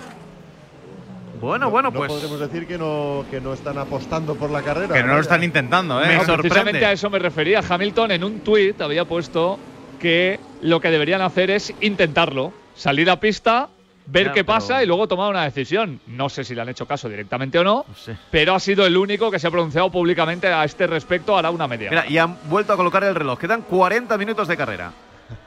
[1.41, 2.13] Bueno, bueno, no pues.
[2.13, 4.95] podremos decir que no, que no están apostando por la carrera.
[4.95, 6.17] Que no lo están intentando, Me ¿eh?
[6.17, 6.43] No, sorprende.
[6.43, 7.63] precisamente a eso me refería.
[7.67, 9.59] Hamilton en un tuit había puesto
[9.99, 13.69] que lo que deberían hacer es intentarlo, salir a pista,
[14.07, 16.01] ver Ya, qué pero- pasa y luego tomar una decisión.
[16.07, 18.17] No sé si le han hecho caso directamente o no, No sé.
[18.31, 21.67] pero ha sido el único que se ha pronunciado públicamente a este respecto hará una
[21.69, 21.91] media.
[21.91, 23.39] Mira, y han vuelto a colocar el reloj.
[23.39, 24.93] Quedan 40 minutos de carrera.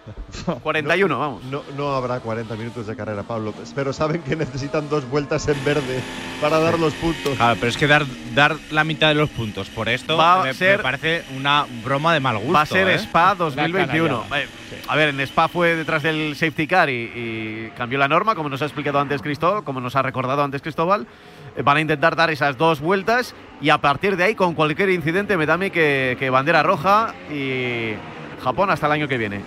[0.63, 1.43] 41, vamos.
[1.45, 3.53] No, no habrá 40 minutos de carrera, Pablo.
[3.73, 6.01] Pero saben que necesitan dos vueltas en verde
[6.41, 7.35] para dar los puntos.
[7.37, 10.43] Claro, pero es que dar, dar la mitad de los puntos por esto Va a
[10.43, 12.53] me, ser- me parece una broma de mal gusto.
[12.53, 12.95] Va a ser ¿eh?
[12.95, 14.23] Spa 2021.
[14.23, 14.41] canallada.
[14.41, 14.47] Eh,
[14.87, 18.49] A ver, en Spa fue detrás del safety car y, y cambió la norma, como
[18.49, 21.07] nos ha explicado antes Cristóbal, como nos ha recordado antes Cristóbal.
[21.55, 24.89] Eh, Van a intentar dar esas dos vueltas y a partir de ahí, con cualquier
[24.89, 27.93] incidente, me da a mí que, que bandera roja y
[28.43, 29.41] Japón hasta el año que viene.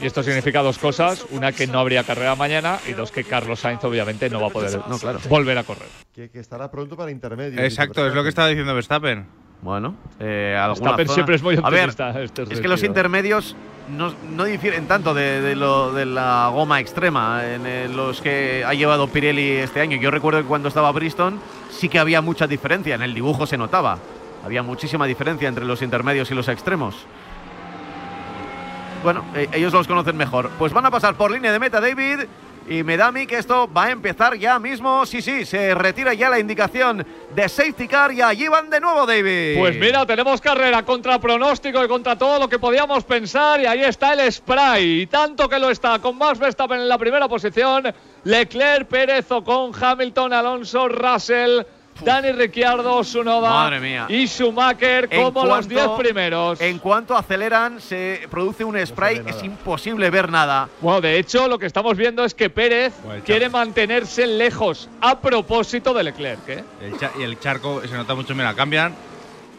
[0.00, 3.60] Y esto significa dos cosas: una, que no habría carrera mañana, y dos, que Carlos
[3.60, 5.18] Sainz obviamente no va a poder No, claro.
[5.28, 5.88] volver a correr.
[6.14, 7.60] Que, que estará pronto para intermedio.
[7.60, 9.26] Exacto, es lo que estaba diciendo Verstappen.
[9.62, 12.22] Bueno, eh, alguna Verstappen zona- siempre es muy A ver, optimista.
[12.22, 13.56] este Es que los intermedios
[13.88, 18.62] no, no difieren tanto de, de lo, de la goma extrema en eh, los que
[18.66, 19.96] ha llevado Pirelli este año.
[19.96, 21.38] Yo recuerdo que cuando estaba Bristol
[21.70, 23.98] sí que había mucha diferencia, en el dibujo se notaba.
[24.44, 27.06] Había muchísima diferencia entre los intermedios y los extremos.
[29.04, 30.48] Bueno, eh, ellos los conocen mejor.
[30.58, 32.20] Pues van a pasar por línea de meta David
[32.66, 35.04] y me da a mí que esto va a empezar ya mismo.
[35.04, 39.04] Sí, sí, se retira ya la indicación de safety car y allí van de nuevo
[39.04, 39.58] David.
[39.58, 43.84] Pues mira, tenemos carrera contra pronóstico y contra todo lo que podíamos pensar y ahí
[43.84, 45.02] está el spray.
[45.02, 49.72] Y tanto que lo está, con Max Verstappen en la primera posición, Leclerc, Pérez, con
[49.78, 51.60] Hamilton, Alonso, Russell,
[52.02, 54.06] Dani Ricciardo, Sunoda Madre mía.
[54.08, 56.60] y Schumacher como los cuanto- 10 primeros.
[56.60, 60.68] En cuanto aceleran, se produce un spray, es imposible ver nada.
[60.80, 65.18] Bueno, de hecho, lo que estamos viendo es que Pérez Bueno, quiere mantenerse lejos a
[65.20, 66.48] propósito de Leclerc.
[66.48, 66.64] ¿eh?
[66.82, 68.94] El y el charco se nota mucho, mira, cambian.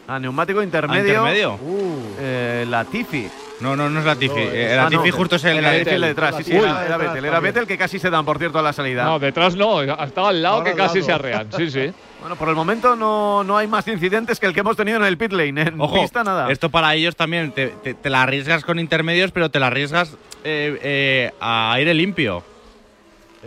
[0.08, 1.08] A neumático ¿A intermedio.
[1.08, 1.54] intermedio?
[1.56, 3.28] Uh, Eh, la Tifi.
[3.62, 4.36] No, no, no es la Tifi.
[4.36, 5.02] No, Eh, la Ah, no.
[5.02, 5.58] Tifi justo es el.
[5.60, 6.36] Tifi el de detrás.
[6.38, 6.60] Sí, sí, Uy.
[6.60, 7.26] era, era Vettel.
[7.26, 7.40] Era.
[7.40, 9.04] Vettel que casi se dan, por cierto, a la salida.
[9.06, 11.06] No, detrás no, estaba al lado Ahora que al casi lado.
[11.08, 11.48] se arrean.
[11.56, 11.92] Sí, sí.
[12.26, 15.04] Bueno, por el momento no, no hay más incidentes que el que hemos tenido en
[15.06, 15.62] el pit lane.
[15.62, 16.50] En Ojo, pista nada.
[16.52, 17.52] esto para ellos también.
[17.52, 20.14] Te, te- te la arriesgas con intermedios, pero te la arriesgas
[20.44, 22.42] eh, eh, a aire limpio.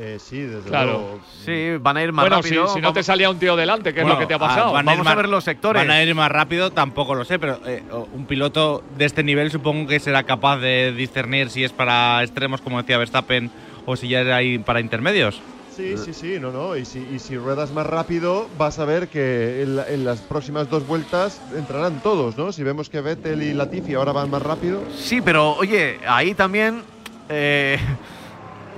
[0.01, 0.93] Eh, sí, desde Claro.
[0.93, 1.21] luego.
[1.45, 2.69] Sí, van a ir más bueno, rápido.
[2.69, 4.37] si, si no te salía un tío delante, ¿qué Bueno, es lo que te ha
[4.37, 4.73] ah, pasado?
[4.73, 5.83] van a ir Vamos a más- ver los sectores.
[5.83, 7.83] Van a ir más rápido, tampoco lo sé, pero eh,
[8.13, 12.61] un piloto de este nivel supongo que será capaz de discernir si es para extremos,
[12.61, 13.51] como decía Verstappen,
[13.87, 15.41] o si ya era ahí para intermedios.
[15.75, 16.77] Sí, sí, sí, no, no.
[16.77, 20.19] Y si, y si ruedas más rápido, vas a ver que en, la- en las
[20.21, 22.51] próximas dos vueltas entrarán todos, ¿no?
[22.51, 24.83] Si vemos que Vettel y Latifi ahora van más rápido.
[24.97, 26.83] Sí, pero oye, ahí también.
[27.29, 27.79] eh,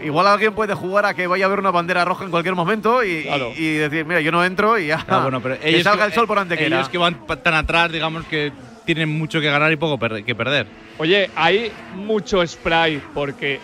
[0.03, 3.03] igual alguien puede jugar a que vaya a haber una bandera roja en cualquier momento
[3.05, 3.53] y, Claro.
[3.57, 5.05] y- y decir, mira, yo no entro y ya.
[5.09, 6.77] Ah, bueno, pero que ellos salga que- el sol por antequera.
[6.77, 8.53] Ellos que van tan atrás, digamos que
[8.85, 10.67] tienen mucho que ganar y poco per- que perder.
[10.99, 13.61] Oye, ¿hay mucho spray porque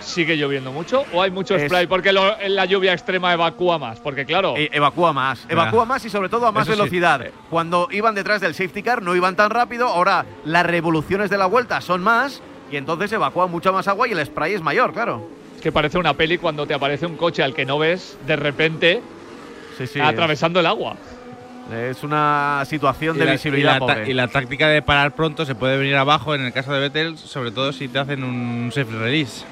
[0.00, 1.04] sigue lloviendo mucho?
[1.12, 3.98] ¿O hay mucho Es- spray porque lo- la lluvia extrema evacúa más?
[4.00, 6.78] Porque claro, E- evacúa más, evacúa más y sobre todo a más Eso sí.
[6.78, 7.26] velocidad.
[7.50, 11.46] Cuando iban detrás del safety car no iban tan rápido, ahora las revoluciones de la
[11.46, 15.28] vuelta son más y entonces evacúa mucha más agua y el spray es mayor, claro.
[15.66, 18.36] Es que parece una peli cuando te aparece un coche al que no ves de
[18.36, 19.02] repente
[19.76, 20.00] Sí, sí.
[20.00, 20.94] atravesando el agua.
[21.74, 24.08] Es una situación Y de la- visibilidad y la, pobre.
[24.10, 27.18] y la táctica de parar pronto se puede venir abajo en el caso de Vettel,
[27.18, 29.44] sobre todo si te hacen un safe release.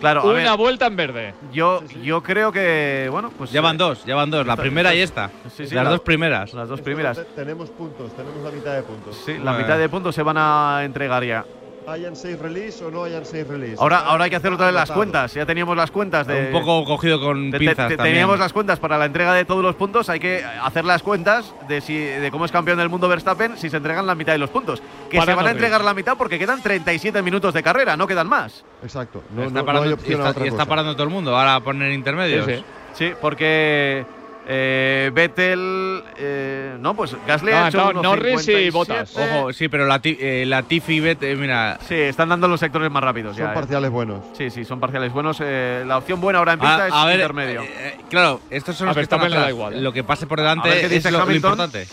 [0.00, 1.34] Claro, a Una ver, vuelta en verde.
[1.52, 3.50] yo, yo creo que, bueno, pues...
[3.50, 5.30] Ya van eh, dos, ya van dos, la esta- primera y esta-.
[5.54, 6.54] Sí, sí, Las la- dos primeras.
[6.54, 7.18] Las dos primeras.
[7.18, 9.20] te- Tenemos puntos, tenemos la mitad de puntos.
[9.26, 9.58] Sí, la Bueno.
[9.58, 11.44] mitad de puntos se van a entregar ya.
[11.88, 13.76] Hayan safe release o no hayan safe release.
[13.78, 15.32] Ahora, ahora hay que hacer otra vez las cuentas.
[15.32, 16.46] Ya teníamos las cuentas de.
[16.46, 18.14] Un poco cogido con te- te- pinzas te- también.
[18.14, 20.08] teníamos las cuentas para la entrega de todos los puntos.
[20.10, 23.70] Hay que hacer las cuentas de si de cómo es campeón del mundo Verstappen si
[23.70, 24.82] se entregan la mitad de los puntos.
[25.10, 28.06] Que Para se van a entregar la mitad porque quedan 37 minutos de carrera, no
[28.06, 28.64] quedan más.
[28.82, 29.22] Exacto.
[29.34, 30.68] No, está no- no parando, hay y a está, otra y está cosa.
[30.68, 31.36] parando todo el mundo.
[31.36, 32.44] Ahora a poner intermedios.
[32.44, 32.64] Sí, sí.
[32.94, 34.04] Sí, porque
[34.50, 36.02] eh, Vettel.
[36.16, 38.70] eh, no, pues Gasly Ah, ha hecho no, Norris y 57.
[38.70, 39.14] Bottas.
[39.16, 41.78] Ojo, sí, pero la, Ti- eh, la Tiffy y Vettel, mira.
[41.86, 43.52] Sí, están dando los sectores más rápidos Son ya.
[43.52, 43.54] eh.
[43.54, 44.24] parciales buenos.
[44.36, 45.38] Sí, sí, son parciales buenos.
[45.42, 47.62] eh, la opción buena ahora en pista A, es a ver, intermedio.
[47.62, 49.54] eh, claro, estos son A los que están Verstappen le da atrás.
[49.54, 49.84] igual.
[49.84, 51.86] Lo que pase por delante ver es lo, lo importante.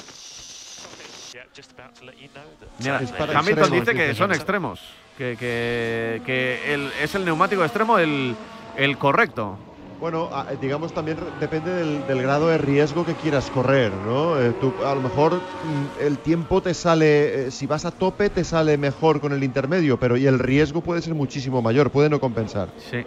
[2.80, 4.80] Mira, Hamilton extremos, dice que son extremos,
[5.18, 8.36] que, que, que el- es el neumático extremo el,
[8.78, 9.58] el correcto.
[10.06, 14.40] Bueno, a- eh, digamos también depende del, del grado de riesgo que quieras correr, ¿no?
[14.40, 18.30] Eh, tú, a lo mejor mm, el tiempo te sale, eh, si vas a tope
[18.30, 22.12] te sale mejor con el intermedio, pero y el riesgo puede ser muchísimo mayor, puede
[22.12, 22.70] no compensar.
[22.78, 23.04] Sí.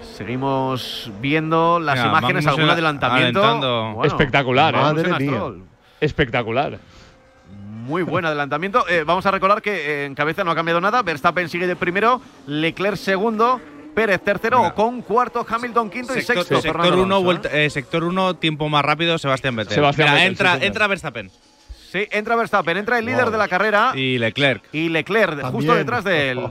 [0.00, 3.44] Seguimos viendo las Mira, imágenes, algún adelantamiento.
[3.44, 4.00] alentando.
[4.04, 4.78] Espectacular, ¿eh?
[4.78, 5.42] Madre mía.
[6.00, 6.78] Espectacular.
[7.86, 8.88] Muy buen adelantamiento.
[8.88, 11.02] Eh, vamos a recordar que en cabeza no ha cambiado nada.
[11.02, 13.60] Verstappen sigue de primero, Leclerc segundo,
[14.00, 14.70] Pérez tercero, Mira.
[14.70, 16.44] Ocon cuarto, Hamilton quinto y sexto.
[16.44, 17.66] sector Fernando uno, Alonso, vuelta- ¿eh?
[17.66, 19.74] eh, sector 1, tiempo más rápido, Sebastián Vettel.
[19.74, 21.30] Sebastián Mira, Vettel, entra, sí, entra Verstappen
[21.92, 23.32] Sí, entra Verstappen, entra el líder Wow.
[23.32, 24.62] de la carrera y, y Leclerc.
[24.72, 26.40] Leclerc justo detrás de él.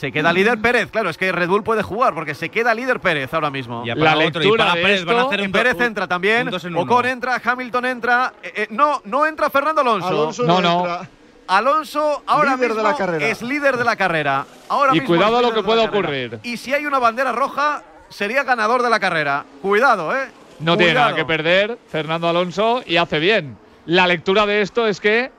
[0.00, 3.00] Se queda líder Pérez, claro, es que Red Bull puede jugar porque se queda líder
[3.00, 3.82] Pérez ahora mismo.
[3.84, 5.58] Y La para otro, y lectura para de Pérez van a hacer En un do-
[5.58, 6.80] Pérez entra también, en uno.
[6.80, 10.08] Ocon entra, Hamilton entra, eh, eh, no, no entra Fernando Alonso.
[10.08, 10.78] Alonso No, no.
[10.86, 11.10] entra.
[11.50, 13.26] Alonso ahora Líder de mismo la carrera.
[13.26, 14.46] es líder de la carrera.
[14.68, 16.38] Ahora Y mismo cuidado a lo que pueda ocurrir.
[16.44, 19.44] Y si hay una bandera roja, sería ganador de la carrera.
[19.60, 20.28] Cuidado, ¿eh?
[20.60, 23.56] No tiene nada que perder Fernando Alonso y hace bien.
[23.86, 25.32] La lectura de esto es que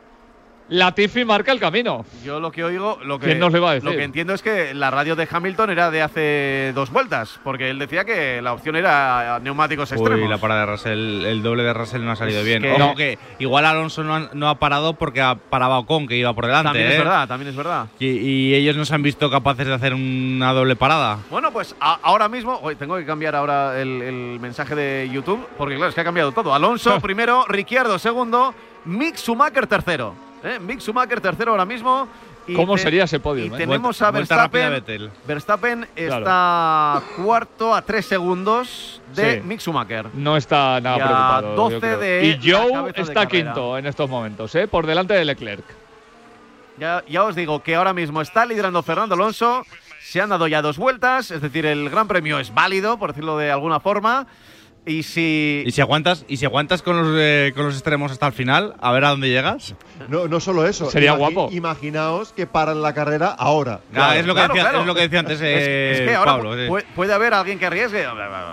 [0.72, 2.06] Latifi marca el camino.
[2.24, 3.90] Yo lo que oigo, lo que, ¿Quién nos lo iba a decir?
[3.90, 7.70] lo que entiendo es que la radio de Hamilton era de hace dos vueltas, porque
[7.70, 10.24] él decía que la opción era neumáticos extremos.
[10.24, 12.62] Uy, la parada de Russell, el doble de Russell no ha salido Es bien.
[12.62, 12.96] que- No.
[12.96, 16.46] que igual Alonso no ha, no ha parado porque ha parado Ocon, que iba por
[16.46, 16.70] delante.
[16.70, 17.00] también es ¿eh?
[17.00, 17.88] verdad, también es verdad.
[18.00, 21.18] Y, y ellos no se han visto capaces de hacer una doble parada.
[21.30, 25.46] Bueno, pues a- ahora mismo, hoy tengo que cambiar ahora el, el mensaje de YouTube,
[25.58, 26.54] porque claro, es que ha cambiado todo.
[26.56, 28.54] Alonso primero, Ricciardo segundo,
[28.86, 30.31] Mick Schumacher tercero.
[30.44, 30.60] ¿Eh?
[30.60, 32.08] Mick Schumacher tercero ahora mismo.
[32.48, 33.46] y ¿Cómo te- sería ese podio?
[33.46, 33.52] Y eh?
[33.58, 35.12] tenemos Vuelta- a rápida Verstappen.
[35.28, 36.18] Verstappen Claro.
[36.26, 39.42] está cuarto a tres segundos de Sí.
[39.48, 40.08] Mick Schumacher.
[40.14, 41.56] No está nada Y preocupado.
[41.56, 42.00] 12 yo creo.
[42.00, 44.68] de y Joe está quinto en estos momentos, ¿eh?
[44.68, 45.64] por delante de Leclerc.
[46.78, 49.64] Ya, ya os digo que ahora mismo está liderando Fernando Alonso.
[50.02, 53.38] Se han dado ya dos vueltas, es decir, el Gran Premio es válido, por decirlo
[53.38, 54.26] de alguna forma.
[54.84, 55.62] Y si.
[55.66, 58.74] Y si aguantas, y si aguantas con los, eh, con los extremos hasta el final,
[58.82, 59.76] a ver a dónde llegas.
[60.10, 60.90] No, no solo eso.
[60.90, 61.50] Sería guapo.
[61.52, 63.82] Imaginaos que paran la carrera ahora.
[63.96, 64.82] Ah, es, lo que claro, decía, claro.
[64.82, 66.54] es lo que decía antes Es, eh, es que ahora Pablo.
[66.56, 66.62] sí.
[66.62, 68.06] pu- puede haber alguien que arriesgue.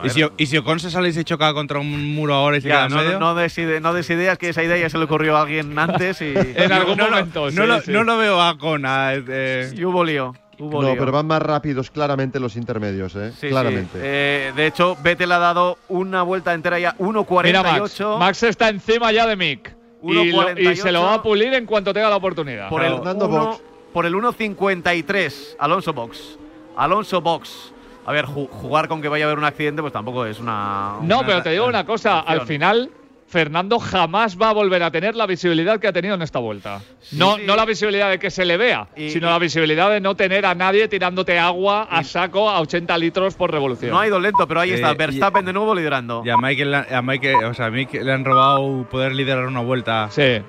[0.04, 2.60] Y si, y si Ocon se sale y se choca contra un muro ahora y
[2.60, 3.18] se Ya, queda en no, medio.
[3.20, 6.20] no des no des ideas que esa idea ya se le ocurrió a alguien antes
[6.20, 7.90] y, En algún no, lo- momento, no sí, lo, sí.
[7.90, 8.84] no lo veo a Ocon.
[8.84, 10.34] a, eh, y hubo lío.
[10.58, 10.98] Hubo No, lío.
[10.98, 13.30] pero van más rápidos claramente los intermedios, ¿eh?
[13.32, 13.48] Sí, sí.
[13.48, 13.98] claramente.
[14.02, 18.18] Eh, de hecho, Vettel ha dado una vuelta entera ya, Mira Max, 1.48.
[18.18, 19.76] Max está encima ya de Mick.
[20.02, 21.22] Y, lo- y se lo va a 1.48.
[21.22, 22.68] pulir en cuanto tenga la oportunidad.
[22.68, 23.62] por el, Fernando uno- Box.
[23.92, 26.38] por el 1.53, Alonso Box.
[26.76, 27.72] Alonso Box.
[28.06, 30.94] A ver, ju- jugar con que vaya a haber un accidente, pues tampoco es una.
[31.02, 32.90] No, una- pero te digo una cosa, al final
[33.28, 36.80] Fernando jamás va a volver a tener la visibilidad que ha tenido en esta vuelta.
[37.12, 37.42] no, sí.
[37.46, 40.14] no la visibilidad de que se le vea, Y- sino y- la visibilidad de no
[40.14, 43.90] tener a nadie tirándote agua a saco a 80 litros por revolución.
[43.92, 46.22] No ha ido lento, pero ahí Eh, está, y- Verstappen de nuevo liderando.
[46.24, 49.60] y a Michael, a Michael, o sea, a Mick le han robado poder liderar una
[49.60, 50.08] vuelta.
[50.10, 50.42] Sí,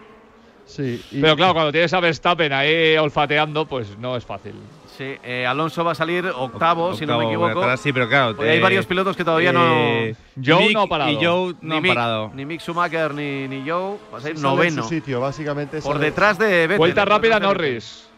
[0.66, 4.54] Sí, y- pero claro, cuando tienes a Verstappen ahí olfateando, pues no es fácil.
[5.00, 7.62] Sí, eh, Alonso va a salir octavo, si no me equivoco.
[7.62, 8.36] atrás, sí, pero claro.
[8.36, 10.14] Porque hay eh, varios pilotos que todavía eh,
[10.46, 11.10] Joe Mick no ha parado.
[11.12, 12.32] Y Joe no ni Mick, parado.
[12.36, 13.96] Ni Mick Schumacher ni, ni Joe.
[14.14, 14.84] Va a en noveno.
[14.84, 15.82] su sitio, básicamente.
[15.82, 16.78] Por sale- detrás de Vettel.
[16.80, 17.40] Vuelta rápida.
[17.40, 18.10] Norris.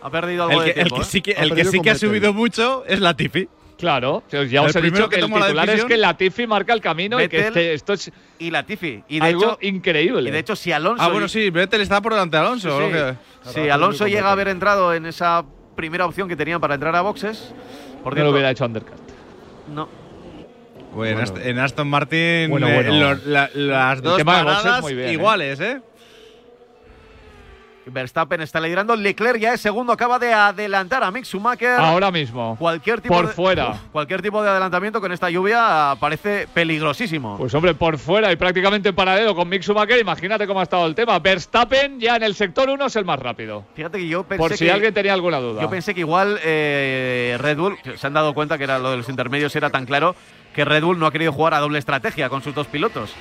[0.00, 0.96] Ha perdido algo El que, de el tiempo.
[0.96, 1.04] que ¿eh?
[1.10, 3.48] sí que, Ha el que, sí que ha subido mucho es Latifi.
[3.76, 6.46] Claro, ya os El he primero dicho que que el la titular es que Latifi
[6.46, 9.02] marca el camino y que este- esto es Y Latifi.
[9.08, 10.28] Y de, algo hecho, increíble.
[10.28, 11.02] y de hecho, si Alonso.
[11.02, 12.78] Ah, bueno, sí, Vettel está por delante de Sí, Alonso.
[12.78, 12.84] sí.
[12.86, 12.92] ¿no?
[12.92, 13.14] Que-
[13.48, 16.94] Si Claro, Alonso llega a haber entrado en esa primera opción que tenían para entrar
[16.96, 17.52] a boxes.
[18.02, 18.94] Por no cierto, lo hubiera hecho undercut.
[19.72, 19.88] no.
[20.94, 21.44] Bueno, en Bueno.
[21.44, 23.14] En Aston Martin Bueno, eh, bueno.
[23.14, 25.12] lo- la- las dos boxes, paradas muy bien, ¿eh?
[25.12, 25.80] iguales, ¿eh?
[27.86, 28.96] Verstappen está liderando.
[28.96, 29.92] Leclerc ya es segundo.
[29.92, 31.78] Acaba de adelantar a Mick Schumacher.
[31.78, 32.56] Ahora mismo.
[32.58, 33.70] Cualquier tipo Por de, fuera.
[33.70, 37.36] Uf, cualquier tipo de adelantamiento con esta lluvia parece peligrosísimo.
[37.36, 40.86] Pues hombre, por fuera y prácticamente en paralelo con Mick Schumacher, imagínate cómo ha estado
[40.86, 41.18] el tema.
[41.18, 43.64] Verstappen ya en el sector 1 es el más rápido.
[43.74, 45.62] Fíjate que yo pensé Por si que, alguien tenía alguna duda.
[45.62, 48.98] yo pensé que igual eh, Red Bull se han dado cuenta que era lo de
[48.98, 50.14] los intermedios era tan claro
[50.54, 53.12] que Red Bull no ha querido jugar a doble estrategia con sus dos pilotos.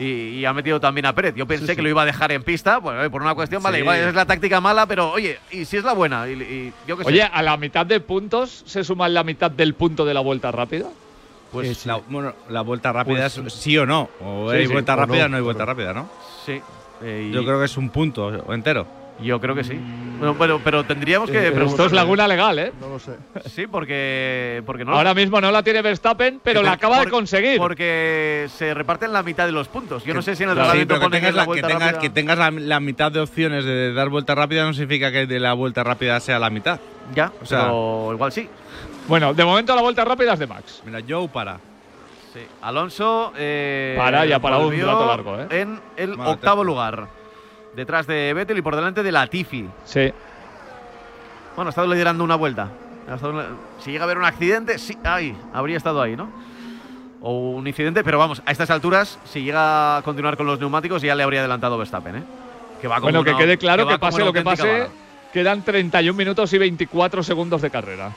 [0.00, 1.34] Y, y ha metido también a Pérez.
[1.34, 3.76] Yo pensé que lo iba a dejar en pista, bueno, eh, por una cuestión, vale,
[3.78, 3.82] Sí.
[3.82, 6.96] igual es la táctica mala, pero oye, y si es la buena, y, y yo
[6.96, 7.02] sé.
[7.04, 10.50] Oye, a la mitad de puntos se suma la mitad del punto de la vuelta
[10.50, 10.86] rápida.
[11.52, 14.08] pues la, bueno, la vuelta rápida Pues- es sí o no.
[14.24, 16.08] O Sí, hay sí, vuelta o rápida no, o no hay vuelta rápida, ¿no?
[16.46, 16.60] sí.
[17.02, 18.86] eh, y- Yo creo que es un punto entero.
[19.22, 19.78] Yo creo que sí.
[20.18, 22.72] Bueno, pero, pero tendríamos que Eh, Esto es laguna legal, ¿eh?
[22.78, 23.12] No lo sé.
[23.48, 27.56] Sí, porque, porque no Ahora mismo no la tiene Verstappen, pero la acaba de conseguir.
[27.58, 30.04] Porque se reparten la mitad de los puntos.
[30.04, 31.66] Yo no sé si en el Claro, sí, pero que tengas, la la, que vuelta
[31.68, 32.00] tengas, rápida.
[32.00, 35.40] que tengas la, la mitad de opciones de dar vuelta rápida no significa que de
[35.40, 36.78] la vuelta rápida sea la mitad.
[37.14, 38.46] Ya, O sea- pero igual sí.
[39.08, 40.82] Bueno, de momento la vuelta rápida es de Max.
[40.84, 41.56] Mira, Joe para.
[42.34, 42.40] Sí.
[42.62, 43.32] Alonso.
[43.36, 45.46] eh, Para, ya para un rato largo, ¿eh?
[45.50, 47.08] En el octavo te- lugar.
[47.74, 49.68] Detrás de Vettel y por delante de Latifi.
[49.84, 50.12] Sí.
[51.56, 52.68] Bueno, ha estado liderando una vuelta.
[53.12, 53.44] Estado-
[53.80, 56.28] si llega a haber un accidente, sí, ahí, habría estado ahí, ¿no?
[57.20, 61.02] O un incidente, pero vamos, a estas alturas, si llega a continuar con los neumáticos,
[61.02, 62.22] ya le habría adelantado Verstappen, ¿eh?
[62.80, 64.88] Que va como Bueno, que quede claro que, pase lo que pase, bala.
[65.32, 68.10] quedan 31 minutos y 24 segundos de carrera.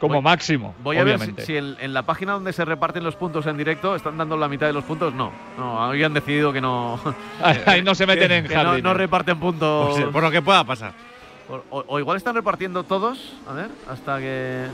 [0.00, 3.04] Como Voy- máximo, Voy a ver si, si en, en la página donde se reparten
[3.04, 5.14] los puntos en directo están dando la mitad de los puntos.
[5.14, 6.98] No, no, habían decidido que no,
[7.66, 8.84] Ahí no se meten en que no, jardín.
[8.84, 9.98] no reparten puntos.
[10.10, 10.92] Por, lo que pueda pasar.
[11.48, 14.66] O, o- o igual están repartiendo todos, a ver, hasta que.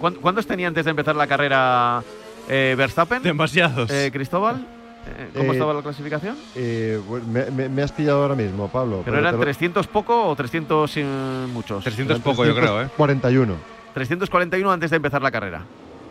[0.00, 2.02] ¿Cuán- ¿Cuántos tenía antes de empezar la carrera
[2.48, 3.22] eh, Verstappen?
[3.22, 3.90] Demasiados.
[3.90, 4.66] Eh, Cristóbal,
[5.06, 6.36] Eh, ¿cómo Eh, estaba la clasificación?
[6.56, 9.02] Eh, bueno, me, me- me has pillado ahora mismo, Pablo.
[9.04, 11.84] Pero eran lo- 300 poco o 300 sin muchos.
[11.84, 12.88] 300 eran poco, yo creo, ¿eh?
[12.96, 13.54] 41.
[13.94, 15.62] 341 antes de empezar la carrera.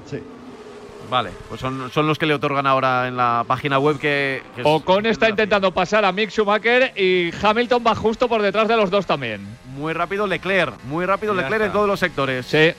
[0.09, 0.19] Sí.
[1.09, 4.41] Vale, pues son, son los que le otorgan ahora en la página web que.
[4.55, 8.67] que es- Ocon está intentando pasar a Mick Schumacher y Hamilton va justo por detrás
[8.67, 9.45] de los dos también.
[9.75, 12.45] Muy rápido Leclerc, muy rápido Ya Leclerc en todos los sectores.
[12.45, 12.71] Sí.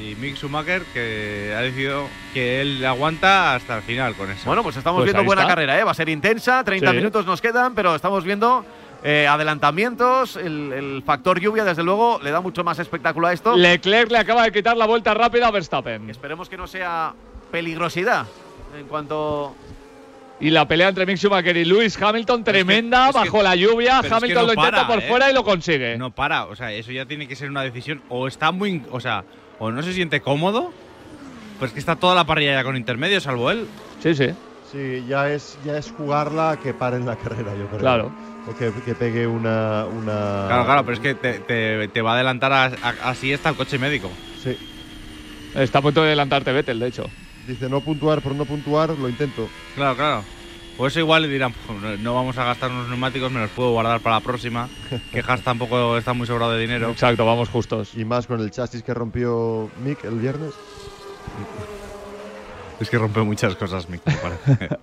[0.00, 4.42] Y Mick Schumacher que ha decidido que él aguanta hasta el final con eso.
[4.46, 5.54] Bueno, pues estamos Pues viendo buena está.
[5.54, 5.84] carrera, ¿eh?
[5.84, 6.96] Va a ser intensa, 30 Sí.
[6.96, 8.64] minutos nos quedan, pero estamos viendo
[9.04, 10.36] eh, adelantamientos.
[10.36, 13.54] El, el factor lluvia, desde luego, le da mucho más espectáculo a esto.
[13.56, 16.10] Leclerc le acaba de quitar la vuelta rápida a Verstappen.
[16.10, 17.12] Esperemos que no sea
[17.52, 18.26] peligrosidad
[18.78, 19.54] en cuanto.
[20.40, 24.00] Y la pelea entre Mick Schumacher y Lewis Hamilton tremenda es que- bajo la lluvia.
[24.02, 25.08] pero es que Hamilton no lo intenta para, por ¿eh?
[25.08, 25.96] fuera y lo consigue.
[25.96, 28.02] No para, o sea, eso ya tiene que ser una decisión.
[28.08, 28.82] O está muy.
[28.90, 29.24] O sea,
[29.60, 30.72] o no se siente cómodo.
[31.60, 33.66] Pues que está toda la parrilla ya con intermedio, salvo él.
[34.02, 34.30] Sí, sí.
[34.70, 37.78] Sí, ya es, ya es jugarla que pare en la carrera, yo creo.
[37.80, 38.12] Claro.
[38.46, 40.44] O que, que pegue una, una.
[40.48, 43.50] Claro, claro, pero es que te, te- te va a adelantar a- a- así está
[43.50, 44.10] el coche médico.
[44.42, 44.56] Sí.
[45.54, 47.04] Está a punto de adelantarte Vettel, de hecho.
[47.46, 49.48] Dice no puntuar por no puntuar, lo intento.
[49.74, 50.24] Claro, claro.
[50.76, 53.50] Por eso igual le dirán, "Pues no, no vamos a gastar unos neumáticos, me los
[53.50, 54.68] puedo guardar para la próxima.
[55.12, 56.90] que Haas tampoco está muy sobrado de dinero.
[56.90, 57.94] Exacto, vamos justos.
[57.94, 60.52] Y más con el chasis que rompió Mick el viernes.
[62.80, 64.02] Es que rompe muchas cosas, Mick.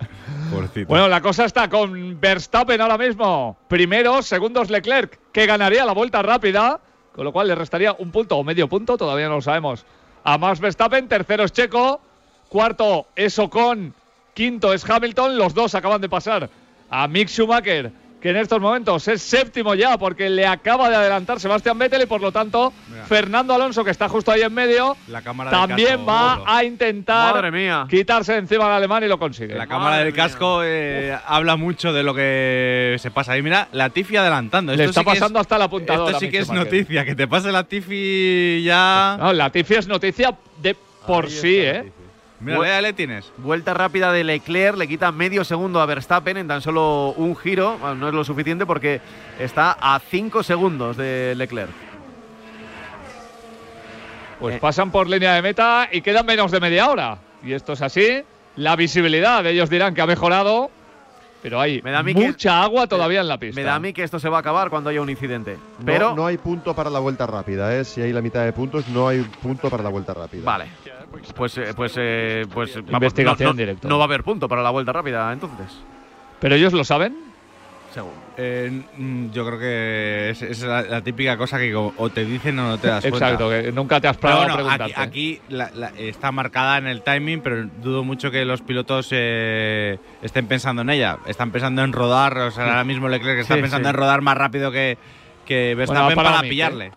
[0.86, 3.56] Bueno, la cosa está con Verstappen ahora mismo.
[3.68, 6.78] Primero, segundos Leclerc, que ganaría la vuelta rápida,
[7.14, 9.86] con lo cual le restaría un punto o medio punto, todavía no lo sabemos.
[10.24, 12.02] A Max Verstappen, tercero es Checo,
[12.50, 13.94] cuarto es Ocon,
[14.34, 16.50] quinto es Hamilton, los dos acaban de pasar
[16.90, 17.90] a Mick Schumacher,
[18.22, 22.06] que en estos momentos es séptimo ya porque le acaba de adelantar Sebastián Vettel y
[22.06, 23.04] por lo tanto Mira.
[23.04, 26.62] Fernando Alonso, que está justo ahí en medio, la cámara del también casco, va a
[26.64, 27.86] intentar Madre mía.
[27.90, 29.54] quitarse de encima al alemán y lo consigue.
[29.56, 33.42] La cámara Madre del casco eh, habla mucho de lo que se pasa ahí.
[33.42, 34.72] Mira, la Tifi adelantando.
[34.76, 36.10] Le Esto está sí que es- pasando hasta la apuntadora.
[36.12, 37.04] Esto sí a que es noticia.
[37.04, 39.16] Que te pase la Tifi ya.
[39.18, 41.92] No, la Tifi es noticia de por Ahí sí, ¿eh?
[42.44, 42.46] Tifi.
[42.46, 43.32] Mira, Bu- ya le tienes.
[43.38, 47.78] Vuelta rápida de Leclerc, le quita medio segundo a Verstappen en tan solo un giro.
[47.78, 49.00] Bueno, no es lo suficiente porque
[49.38, 51.70] está a 5 segundos de Leclerc.
[54.40, 54.58] Pues Eh.
[54.60, 57.18] pasan por línea de meta y quedan menos de media hora.
[57.44, 58.22] Y esto es así.
[58.56, 60.70] La visibilidad, ellos dirán que ha mejorado,
[61.42, 63.60] pero hay Me da a mí que- mucha agua todavía en la pista.
[63.60, 65.56] Me da a mí que esto se va a acabar cuando haya un incidente.
[65.80, 66.14] No, Pero.
[66.14, 67.84] no hay punto para la vuelta rápida, ¿eh?
[67.84, 70.44] Si hay la mitad de puntos, no hay punto para la vuelta rápida.
[70.44, 70.66] Vale.
[71.34, 73.88] Pues, eh, pues, eh, pues vamos, Investigación no, directo.
[73.88, 75.66] No va a haber punto para la vuelta rápida, entonces.
[76.40, 77.31] Pero ellos lo saben.
[77.92, 78.12] Según.
[78.38, 82.58] Eh, mm, yo creo que es, es la, la típica cosa que o te dicen
[82.58, 83.18] o no te das cuenta.
[83.32, 84.94] Exacto, que nunca te has parado a aquí, preguntarte.
[84.96, 89.98] aquí la- la- está marcada en el timing, pero dudo mucho que los pilotos eh,
[90.22, 91.18] estén pensando en ella.
[91.26, 93.90] Están pensando en rodar, o sea, ahora mismo Leclerc está Sí, pensando sí.
[93.90, 94.96] en rodar más rápido que,
[95.44, 96.86] que Verstappen para para mí, pillarle.
[96.86, 96.92] Eh,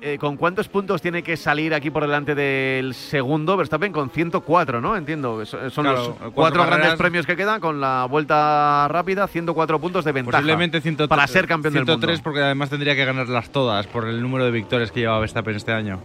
[0.00, 3.56] eh, ¿Con cuántos puntos tiene que salir aquí por delante del segundo?
[3.56, 4.96] Verstappen con 104, ¿no?
[4.96, 5.44] Entiendo.
[5.44, 6.98] Son son Claro, los cuatro cuatro grandes carreras.
[6.98, 10.38] premios que quedan con la vuelta rápida, 104 puntos de ventaja.
[10.38, 12.22] Posiblemente 103, para ser campeón del 103 mundo.
[12.24, 15.72] porque además tendría que ganarlas todas por el número de victorias que lleva Verstappen este
[15.72, 16.00] año.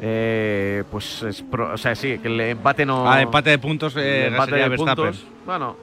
[0.00, 3.10] Eh, pues es pro- o sea, sí, que el empate no.
[3.10, 5.04] Ah, empate de puntos eh, empate de Verstappen.
[5.04, 5.24] puntos.
[5.46, 5.76] Bueno.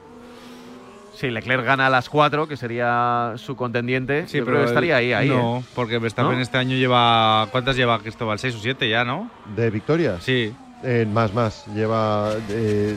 [1.14, 4.26] Sí, Leclerc gana a las 4, que sería su contendiente.
[4.26, 5.28] Sí, Yo pero creo que estaría ahí, ahí.
[5.28, 5.64] No, ¿eh?
[5.74, 6.40] porque Verstappen ¿No?
[6.42, 7.46] este año lleva.
[7.50, 8.38] ¿Cuántas lleva Cristóbal?
[8.38, 9.30] ¿6 o 7 ya, no?
[9.54, 10.22] ¿De victorias?
[10.22, 10.54] Sí.
[10.82, 11.64] Eh, más, más.
[11.74, 12.96] Lleva eh,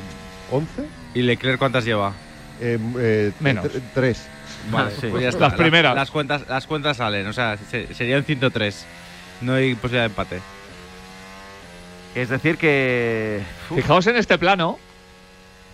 [0.51, 0.85] 11.
[1.13, 2.13] ¿Y Leclerc cuántas lleva?
[2.61, 3.65] Eh, eh, Menos.
[3.65, 4.27] tre- Tres.
[4.71, 5.07] Vale, Sí.
[5.11, 5.49] pues ya está.
[5.49, 5.93] Las primeras.
[5.95, 8.85] Las, cuentas, las cuentas salen, o sea, se- serían 103.
[9.41, 10.39] No hay posibilidad de empate.
[12.15, 13.41] Es decir, que.
[13.69, 14.79] Uf, Fijaos en este plano,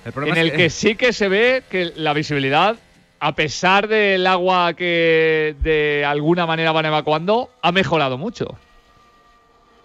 [0.05, 2.77] El en el que sí que se ve que la visibilidad,
[3.19, 8.57] a pesar del agua que de alguna manera van evacuando, ha mejorado mucho.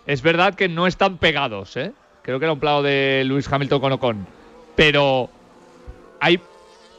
[0.06, 1.92] Es verdad que no están pegados, ¿eh?
[2.22, 4.26] Creo que era un plano de Luis Hamilton con Ocon.
[4.74, 5.30] Pero
[6.20, 6.40] hay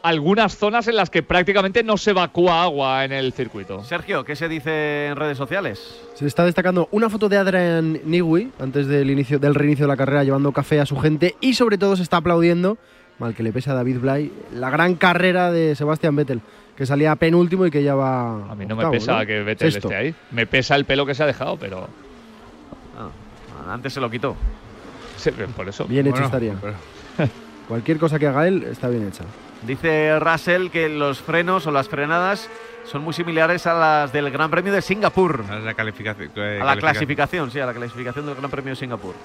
[0.03, 3.84] algunas zonas en las que prácticamente no se evacúa agua en el circuito.
[3.84, 6.01] Sergio, ¿qué se dice en redes sociales?
[6.13, 9.97] Se está destacando una foto de Adrian Newey antes del inicio del reinicio de la
[9.97, 12.78] carrera llevando café a su gente y sobre todo se está aplaudiendo,
[13.20, 16.41] mal que le pesa a David Blay, la gran carrera de Sebastian Vettel,
[16.76, 19.26] que salía penúltimo y que ya va A mí no me pesa ¿no?
[19.26, 19.88] que Vettel Sexto.
[19.89, 20.15] esté ahí.
[20.32, 21.88] Me pesa el pelo que se ha dejado, pero
[22.97, 24.36] Ah, antes se lo quitó.
[25.18, 25.86] sí, por eso.
[25.86, 26.53] Bien hecho Bueno, estaría.
[26.61, 26.76] pero-
[27.68, 29.24] Cualquier cosa que haga él está bien hecha.
[29.65, 32.49] Dice Russell que los frenos o las frenadas
[32.86, 35.43] son muy similares a las del Gran Premio de Singapur.
[35.49, 36.30] a la calificación.
[36.38, 39.15] eh, A la clasificación, sí, a la clasificación del Gran Premio de Singapur.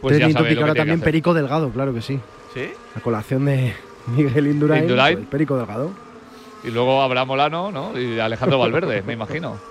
[0.00, 1.04] Pues ya Teniendo sabe lo picar que ahora tiene que también hacer.
[1.04, 2.20] Perico Delgado, claro que sí.
[2.54, 2.72] ¿Sí?
[2.94, 3.74] La colación de
[4.06, 5.24] Miguel Indurain, Indurain.
[5.26, 5.90] Perico Delgado.
[6.62, 7.98] Y luego habrá Molano, ¿no?
[7.98, 9.58] Y Alejandro Valverde, me imagino.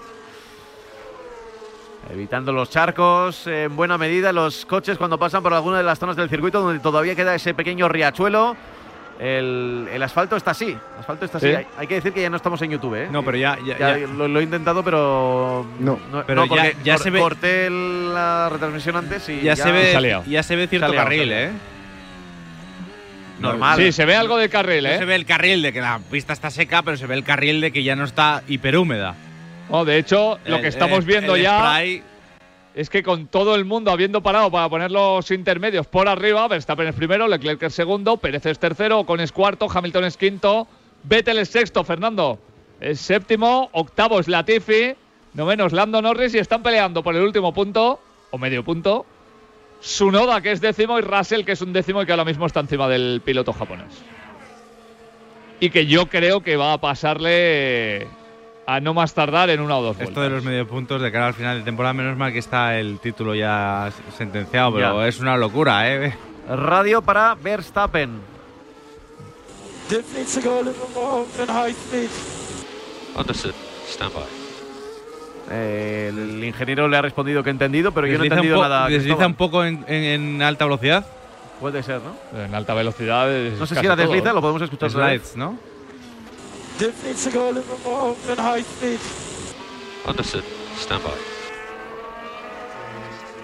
[2.12, 6.18] Evitando los charcos en buena medida los coches cuando pasan por alguna de las zonas
[6.18, 8.56] del circuito donde todavía queda ese pequeño riachuelo.
[9.20, 10.72] El, el asfalto está así.
[10.72, 11.48] El asfalto está así.
[11.50, 11.56] Sí.
[11.56, 13.08] Hay, hay que decir que ya no estamos en YouTube, ¿eh?
[13.10, 13.58] No, pero ya.
[13.66, 15.66] ya, Ya ya- Lo, lo he intentado, pero.
[15.80, 15.98] No.
[16.28, 19.40] Pero no, porque ya- ya cor- se ve- corté la retransmisión antes y.
[19.42, 21.52] ya se ve, ya se ve cierto Se ha liado, carril, ¿eh?
[23.40, 23.78] Normal.
[23.78, 24.98] Sí, se ve algo de carril, No ¿eh?
[24.98, 27.62] se ve el carril de que la pista está seca, pero se ve el carril
[27.62, 29.16] de que ya no está hiperhúmeda.
[29.70, 32.02] No, de hecho, lo El- que estamos el- viendo el ya spray-
[32.76, 36.88] es que con todo el mundo habiendo parado para poner los intermedios por arriba, Verstappen
[36.88, 40.68] es primero, Leclerc es segundo, Pérez es tercero, Ocon es cuarto, Hamilton es quinto,
[41.04, 42.40] Vettel es sexto, Fernando
[42.80, 44.94] es séptimo, octavo es Latifi,
[45.34, 48.00] noveno es Lando Norris y están peleando por el último punto,
[48.32, 49.06] o medio punto,
[49.84, 52.62] Sunoda que es décimo y Russell que es un décimo y que ahora mismo está
[52.62, 54.02] encima del piloto japonés.
[55.60, 58.08] Y que yo creo que va a pasarle
[58.66, 61.28] a no más tardar en una o dos Esto de los medio puntos de cara
[61.28, 65.08] al final de temporada, menos mal que está el título ya sentenciado, pero Ya.
[65.10, 66.16] es una locura, ¿eh?
[66.48, 68.22] Radio para Verstappen.
[69.90, 72.10] Diff needs to go a little more than high speed.
[73.18, 73.54] Understood.
[73.86, 74.24] Stand by.
[75.52, 78.46] Eh, el ingeniero le ha respondido que ha entendido, pero yo no he Desliza un
[78.48, 78.88] entendido nada.
[78.88, 80.04] Desliza un poco en, en-
[80.36, 81.06] en alta velocidad.
[81.60, 82.40] Puede ser, ¿no?
[82.44, 83.32] En alta velocidad.
[83.32, 84.08] es No sé si era todo.
[84.08, 84.90] desliza, lo podemos escuchar.
[84.90, 85.58] Slides, ¿no?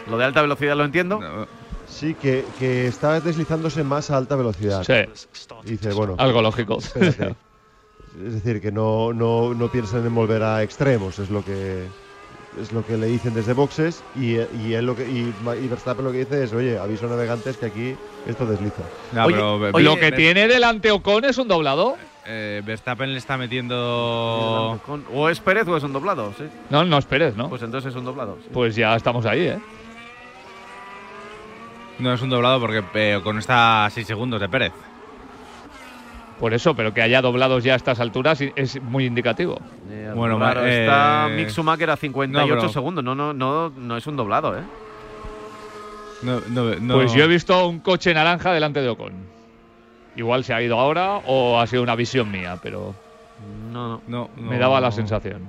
[0.09, 1.19] Lo de alta velocidad lo entiendo.
[1.19, 1.47] No,
[1.87, 4.83] Sí, que, que está deslizándose más a alta velocidad.
[4.83, 4.93] Sí,
[5.65, 6.77] Y dice, bueno, algo lógico.
[8.25, 11.85] es decir, que no, no, no piensan en volver a extremos, es lo que
[12.59, 15.33] es lo que le dicen desde boxes y, y él lo que y,
[15.63, 17.95] y Verstappen lo que dice es, oye, aviso a navegantes que aquí
[18.27, 18.81] esto desliza.
[19.13, 21.95] No, Oye, pero oye, lo que tiene delante Ocon es un doblado.
[22.25, 24.79] eh, Verstappen le está metiendo.
[25.13, 26.45] O es Pérez o es un doblado, sí.
[26.71, 27.49] No, no esperes, ¿no?
[27.49, 28.37] Pues entonces es un doblado.
[28.41, 28.49] sí.
[28.51, 29.59] Pues ya estamos ahí, ¿eh?
[31.99, 34.71] No es un doblado porque eh, con está a 6 segundos de Pérez.
[36.39, 39.59] Por eso, pero que haya doblados ya a estas alturas es muy indicativo.
[39.91, 43.03] Eh, Bueno, claro, eh, está Mick Schumacher a 58 no, segundos.
[43.03, 44.61] No, no, no, no es un doblado, ¿eh?
[46.21, 49.13] No, no, no- Pues yo he visto un coche naranja delante de Ocon.
[50.15, 52.93] Igual se ha ido ahora o ha sido una visión mía, pero
[53.71, 54.29] No, no.
[54.37, 55.41] me daba la sensación.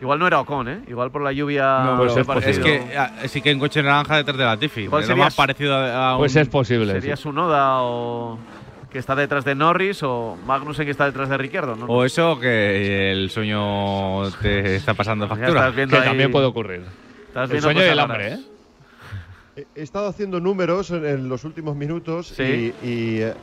[0.00, 0.80] Igual no era Ocon, ¿eh?
[0.88, 1.84] Igual por la lluvia.
[1.84, 4.44] No, pues es ha Es parecido- que ah, sí que en coche naranja detrás de
[4.44, 4.82] la Tiffy.
[4.84, 6.92] Igual sería más parecido a, a Pues un- es posible.
[6.94, 7.22] Sería sí.
[7.22, 8.38] su noda o.
[8.92, 11.74] que está detrás de Norris o Magnussen que está detrás de Ricciardo.
[11.74, 11.86] ¿no?
[11.86, 15.48] O eso que el sueño te está pasando factura.
[15.48, 16.82] estás viendo Que ahí- también puede ocurrir.
[17.28, 18.32] estás El sueño y cosas el raras.
[18.32, 19.66] hambre, ¿eh?
[19.74, 22.72] He estado haciendo números en, en los últimos minutos Sí.
[22.82, 23.34] y, y, eh,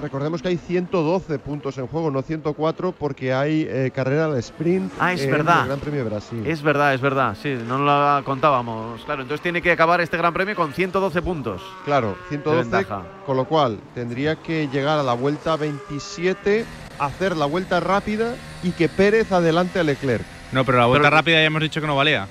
[0.00, 4.92] recordemos que hay 112 puntos en juego, no 104, porque hay eh, carrera de sprint
[4.98, 5.62] Ah, es en verdad.
[5.62, 6.42] el Gran Premio de Brasil.
[6.46, 9.04] Es verdad, es verdad, sí, no lo contábamos.
[9.04, 11.62] Claro, entonces tiene que acabar este Gran Premio con 112 puntos.
[11.84, 13.02] Claro, 112, ventaja.
[13.24, 16.64] con lo cual tendría que llegar a la vuelta 27,
[16.98, 20.24] hacer la vuelta rápida y que Pérez adelante a Leclerc.
[20.52, 22.28] No, pero la vuelta Pero- rápida ya hemos dicho que no valía.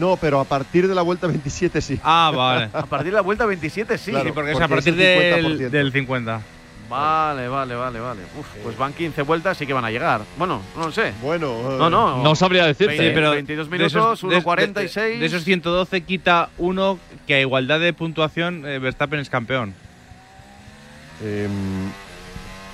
[0.00, 2.00] No, pero a partir de la vuelta 27 sí.
[2.02, 2.68] Ah, vale.
[2.74, 4.10] A partir de la vuelta 27 sí.
[4.10, 4.26] Claro.
[4.26, 5.70] Sí, porque, es porque a partir es el del, 50%.
[5.70, 6.40] del 50.
[6.88, 8.20] Vale, vale, vale, vale.
[8.38, 10.22] Uf, pues van 15 vueltas, sí que van a llegar.
[10.38, 11.12] Bueno, no lo sé.
[11.20, 12.22] Bueno, eh, No, no.
[12.22, 12.92] No sabría decirte.
[12.96, 13.12] Veinte- ¿eh?
[13.14, 14.94] pero 22 de minutos, esos- de- 1.46.
[15.14, 19.74] De, de esos 112 quita uno que a igualdad de puntuación eh, Verstappen es campeón.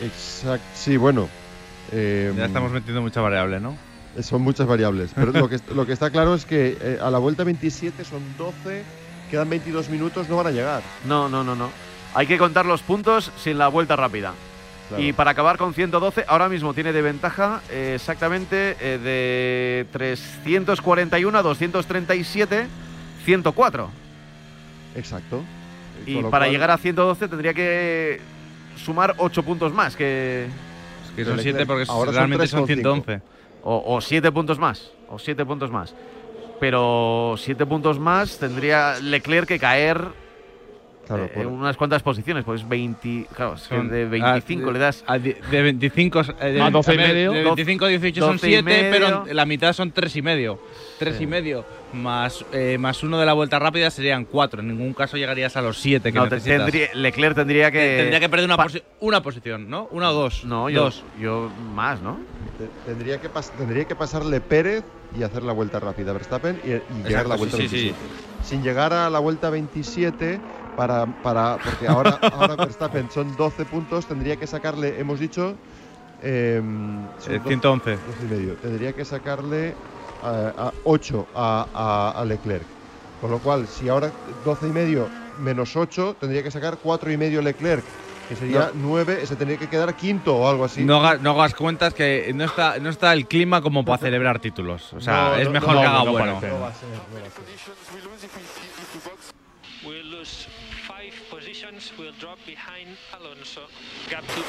[0.03, 1.29] Exact- sí, bueno.
[1.93, 3.77] em, Ya estamos metiendo mucha variable, ¿no?
[4.21, 5.13] Son muchas variables.
[5.15, 8.21] Pero lo que, lo que está claro es que eh, a la vuelta 27 son
[8.37, 8.83] 12,
[9.31, 10.83] quedan 22 minutos, no van a llegar.
[11.07, 11.71] No, no, no, no.
[12.15, 14.33] Hay que contar los puntos sin la vuelta rápida.
[14.89, 15.03] Claro.
[15.03, 21.39] Y para acabar con 112, ahora mismo tiene de ventaja eh, exactamente eh, de 341
[21.39, 22.67] a 237,
[23.25, 23.91] 104.
[24.97, 25.43] Exacto.
[26.05, 28.21] Y para cual- llegar a 112 tendría que
[28.77, 31.57] sumar 8 puntos más, que Es que son Leclerc.
[31.57, 32.67] 7 porque Ahora son realmente son 3,5.
[32.75, 33.21] 111.
[33.63, 35.95] o 7 puntos más, o 7 puntos más.
[36.61, 40.09] Pero 7 puntos más tendría Leclerc que caer
[41.07, 44.79] Claro, eh, por- en unas cuantas posiciones, pues 20, claro, Son- de 25 ah, le
[44.79, 47.33] das a de 25 eh, de, A 12 y medio.
[47.33, 48.91] De 25 a 18 son 12 y 7, medio.
[48.91, 50.61] pero la mitad son 3 y medio.
[50.99, 51.25] 3 Sí.
[51.25, 54.61] y medio más, eh, más uno de la vuelta rápida serían 4.
[54.61, 56.59] En ningún caso llegarías a los 7 que No, necesitas.
[56.71, 59.89] tendría- Leclerc tendría que Tendría que perder una, posi- una posición, ¿no?
[59.91, 60.45] Una o dos.
[60.45, 61.05] No, yo, dos.
[61.21, 62.19] yo más, ¿no?
[62.59, 63.29] te- tendría, que
[63.59, 64.85] tendría que pasarle Pérez
[65.19, 66.71] y hacer la vuelta rápida a Verstappen y, y
[67.09, 67.97] llegar a la Exacto, vuelta sí, sí, 27.
[68.45, 70.41] Sin llegar a la vuelta 27,
[70.77, 75.55] para, para, porque ahora, ahora Verstappen son 12 puntos, tendría que sacarle, hemos dicho,
[76.23, 77.91] em, Eh, 12 111.
[77.91, 78.55] 12 y medio.
[78.55, 79.75] Tendría que sacarle
[80.23, 82.65] a, a 8 a, a- Leclerc.
[83.21, 84.11] Con lo cual, si ahora
[84.45, 85.09] 12 y medio
[85.41, 87.85] menos 8, tendría que sacar 4 y medio Leclerc,
[88.29, 90.85] que sería 9, se tendría que quedar quinto o algo así.
[90.85, 94.39] No, hagas, no hagas cuentas que no está, no está el clima como para celebrar
[94.41, 94.93] títulos.
[94.93, 96.41] O sea, No, es no, mejor no, que haga no bueno.
[99.85, 100.47] We lose
[100.87, 101.93] five positions.
[101.99, 103.63] We'll drop behind Alonso.
[104.11, 104.43] Gap to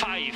[0.00, 0.34] five.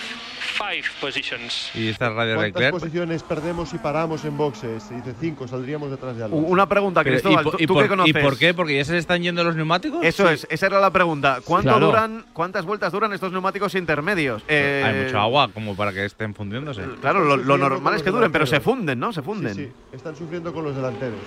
[0.58, 1.70] Five positions.
[1.74, 2.72] Y esta radio ¿Cuántas Leclerc.
[2.80, 4.90] posiciones perdemos si paramos en boxes?
[4.90, 6.48] Dice 5, saldríamos detrás de Alonso.
[6.48, 8.24] Una pregunta, Pero, ¿y, Cristóbal, por- ¿tú, y tú por, qué y conoces?
[8.24, 8.54] por qué?
[8.54, 10.04] ¿Porque ya se están yendo los neumáticos?
[10.04, 11.38] Eso es, esa era la pregunta.
[11.44, 11.86] ¿Cuánto Claro.
[11.86, 14.42] duran, cuántas vueltas duran estos neumáticos intermedios?
[14.48, 16.82] Eh, Hay mucho agua como para que estén fundiéndose.
[17.00, 19.12] Claro, lo, lo normal es que duren, pero se funden, ¿no?
[19.12, 19.54] Se funden.
[19.54, 21.20] Sí, sí, están sufriendo con los delanteros.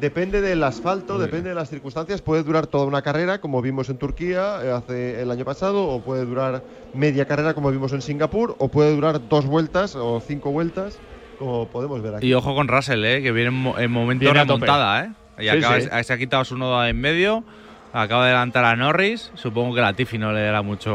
[0.00, 2.20] Depende del asfalto, depende de las circunstancias.
[2.20, 6.00] Puede durar toda una carrera, como vimos en Turquía eh, hace el año pasado, o
[6.02, 10.50] puede durar media carrera, como vimos en Singapur, o puede durar dos vueltas o cinco
[10.50, 10.98] vueltas,
[11.38, 12.26] como podemos ver aquí.
[12.26, 13.22] Y ojo con Russell, ¿eh?
[13.22, 15.04] que viene en, mo- en momento Viene remontada.
[15.04, 15.10] ¿eh?
[15.38, 15.88] Y Sí, acaba- sí.
[16.02, 17.44] se ha quitado su nodo en medio.
[17.92, 19.30] Acaba de adelantar a Norris.
[19.34, 20.90] Supongo que la Tiffy no le dará mucho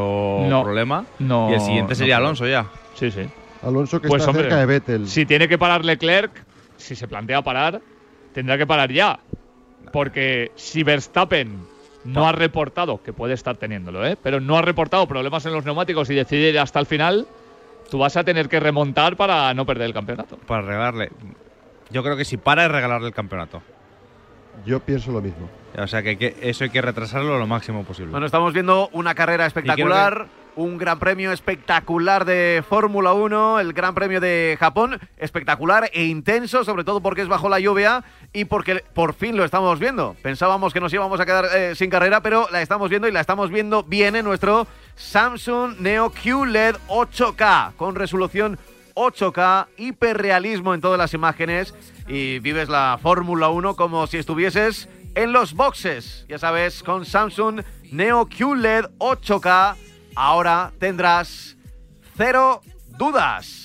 [0.48, 0.62] No.
[0.62, 1.06] problema.
[1.18, 2.26] No, y el siguiente no sería creo.
[2.26, 2.66] Alonso ya.
[2.94, 3.22] Sí, sí.
[3.62, 5.08] Alonso que Pues, está hombre, cerca de Vettel.
[5.08, 6.30] Si tiene que parar Leclerc,
[6.76, 7.80] si se plantea parar,
[8.32, 9.20] tendrá que parar ya.
[9.92, 11.66] Porque si Verstappen
[12.04, 14.16] no ha reportado, que puede estar teniéndolo, ¿eh?
[14.20, 17.26] pero no ha reportado problemas en los neumáticos y decide ir hasta el final,
[17.90, 20.36] tú vas a tener que remontar para no perder el campeonato.
[20.38, 21.10] Para regalarle.
[21.90, 23.62] Yo creo que si para es regalarle el campeonato.
[24.64, 25.48] Yo pienso lo mismo.
[25.78, 28.10] O sea que, hay que eso hay que retrasarlo lo máximo posible.
[28.10, 30.26] Bueno, estamos viendo una carrera espectacular,
[30.56, 36.64] un gran premio espectacular de Fórmula 1, el Gran Premio de Japón, espectacular e intenso,
[36.64, 40.16] sobre todo porque es bajo la lluvia y porque por fin lo estamos viendo.
[40.22, 43.20] Pensábamos que nos íbamos a quedar eh, sin carrera, pero la estamos viendo y la
[43.20, 48.58] estamos viendo bien en nuestro Samsung Neo QLED 8K con resolución
[48.94, 51.74] 8K, hiperrealismo en todas las imágenes
[52.06, 56.26] y vives la Fórmula 1 como si estuvieses en los boxes.
[56.28, 59.76] Ya sabes, con Samsung Neo QLED 8K
[60.14, 61.56] ahora tendrás
[62.16, 62.62] cero
[62.98, 63.62] dudas.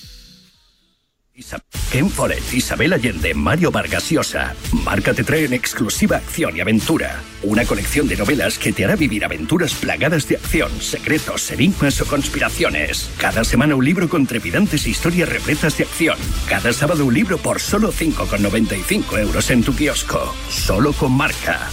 [1.92, 4.56] Ken Follett, Isabel Allende, Mario Vargas Llosa.
[4.84, 7.22] Marca te trae en exclusiva acción y aventura.
[7.44, 12.08] Una colección de novelas que te hará vivir aventuras plagadas de acción, secretos, enigmas o
[12.08, 13.10] conspiraciones.
[13.18, 16.18] Cada semana un libro con trepidantes historias repletas de acción.
[16.50, 20.34] Cada sábado un libro por solo 5,95 euros en tu kiosco.
[20.50, 21.70] Solo con marca.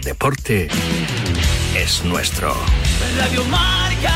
[0.00, 0.68] Deporte
[1.76, 2.54] es nuestro.
[3.18, 4.14] Radio Marca.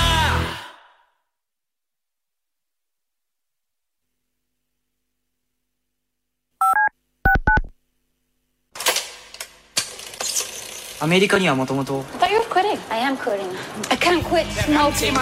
[12.18, 12.78] thought you were quitting.
[12.90, 13.50] I am quitting.
[13.90, 15.14] I can't quit smoking.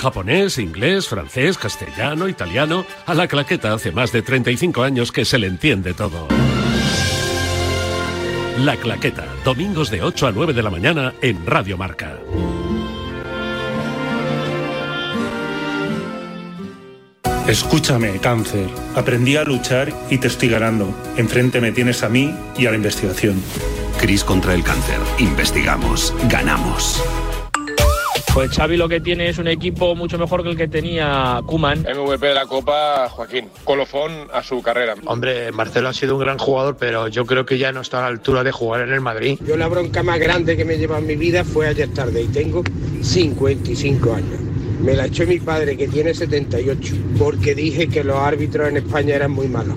[0.00, 2.86] Japonés, inglés, francés, castellano, italiano.
[3.06, 6.26] A la claqueta hace más de 35 años que se le entiende todo.
[8.60, 12.18] La claqueta, domingos de 8 a 9 de la mañana en Radio Marca.
[17.46, 18.68] Escúchame, cáncer.
[18.94, 20.94] Aprendí a luchar y te estoy ganando.
[21.16, 23.42] Enfrente me tienes a mí y a la investigación.
[23.98, 25.00] Cris contra el cáncer.
[25.18, 26.14] Investigamos.
[26.28, 27.02] Ganamos.
[28.32, 31.80] Pues Xavi lo que tiene es un equipo mucho mejor que el que tenía Kuman.
[31.80, 33.48] MVP de la Copa, Joaquín.
[33.64, 34.94] Colofón a su carrera.
[35.06, 38.02] Hombre, Marcelo ha sido un gran jugador, pero yo creo que ya no está a
[38.02, 39.36] la altura de jugar en el Madrid.
[39.44, 42.28] Yo la bronca más grande que me lleva en mi vida fue ayer tarde y
[42.28, 42.62] tengo
[43.02, 44.40] 55 años.
[44.80, 49.16] Me la echó mi padre, que tiene 78, porque dije que los árbitros en España
[49.16, 49.76] eran muy malos.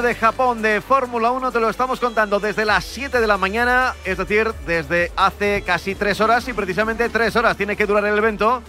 [0.00, 3.36] Premio de Japón de Fórmula 1, te lo estamos contando desde las 7 de la
[3.36, 8.06] mañana, es decir, desde hace casi 3 horas y precisamente 3 horas tiene que durar
[8.06, 8.62] el evento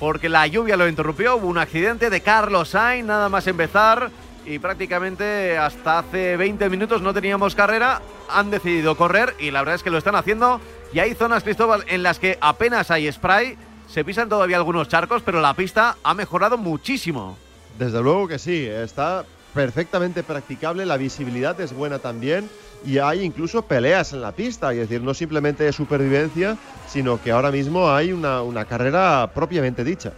[0.00, 4.10] porque la lluvia lo interrumpió, hubo un accidente de Carlos Sainz nada más empezar
[4.46, 9.74] y prácticamente hasta hace 20 minutos no teníamos carrera, han decidido correr y la verdad
[9.74, 10.58] es que lo están haciendo
[10.94, 13.58] y hay zonas, Cristóbal, en las que apenas hay spray,
[13.88, 17.36] se pisan todavía algunos charcos, pero la pista ha mejorado muchísimo.
[17.78, 22.48] Desde luego que sí, está perfectamente practicable, la visibilidad es buena también
[22.84, 27.32] y hay incluso peleas en la pista, es decir, no simplemente de supervivencia, sino que
[27.32, 30.12] ahora mismo hay una, una carrera propiamente dicha.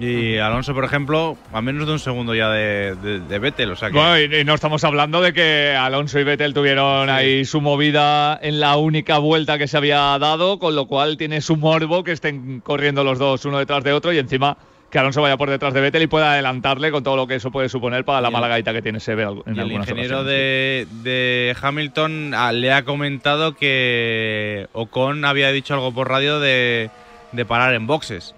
[0.00, 3.76] Y Alonso, por ejemplo, a menos de un segundo ya de, de, de Vettel, o
[3.76, 3.94] sea que...
[3.94, 8.38] Bueno, y, y no estamos hablando de que Alonso y Vettel tuvieron ahí su movida
[8.40, 12.12] en la única vuelta que se había dado, con lo cual tiene su morbo que
[12.12, 14.56] estén corriendo los dos uno detrás de otro y encima
[14.92, 17.50] que Alonso vaya por detrás de Vettel y pueda adelantarle con todo lo que eso
[17.50, 21.56] puede suponer para la mala gaita que tiene Sebe en Y el ingeniero de, de
[21.60, 26.90] Hamilton ah, le ha comentado que Ocon había dicho algo por radio de,
[27.32, 28.34] de parar en boxes.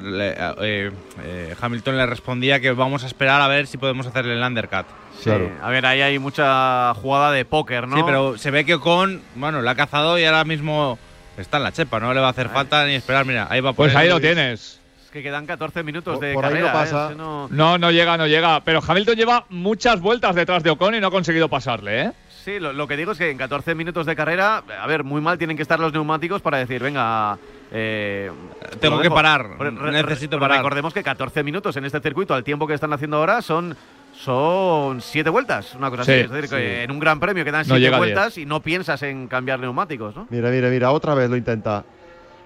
[0.00, 0.90] Le- eh,
[1.24, 4.86] eh, Hamilton le respondía que vamos a esperar a ver si podemos hacerle el undercut.
[5.20, 5.30] Sí,
[5.62, 7.96] a ver, ahí hay mucha jugada de póker, ¿no?
[7.96, 10.98] Sí, pero se ve que Ocon, bueno, la ha cazado y ahora mismo
[11.36, 13.26] está en la chepa, no le va a hacer falta ni esperar.
[13.26, 14.80] Mira, ahí va por Pues ahí lo tienes.
[15.12, 16.72] Que quedan 14 minutos de por ahí no carrera.
[16.72, 17.06] pasa.
[17.06, 17.08] ¿eh?
[17.10, 18.60] Que no- No, no llega, no llega.
[18.64, 22.12] Pero Hamilton lleva muchas vueltas detrás de Ocon y no ha conseguido pasarle, ¿eh?
[22.44, 25.20] Sí, lo, lo que digo es que en 14 minutos de carrera, a ver, muy
[25.20, 27.38] mal tienen que estar los neumáticos para decir, venga,
[27.70, 28.32] eh,
[28.80, 30.56] Tengo que parar, Re- re- necesito parar.
[30.56, 33.76] Recordemos que 14 minutos en este circuito, al tiempo que están haciendo ahora, son
[34.14, 36.20] son siete vueltas, una cosa Sí, así.
[36.22, 36.56] Es decir, sí.
[36.56, 40.26] que en un gran premio quedan siete vueltas y no piensas en cambiar neumáticos, ¿no?
[40.30, 41.84] Mira, mira, mira, otra vez lo intenta.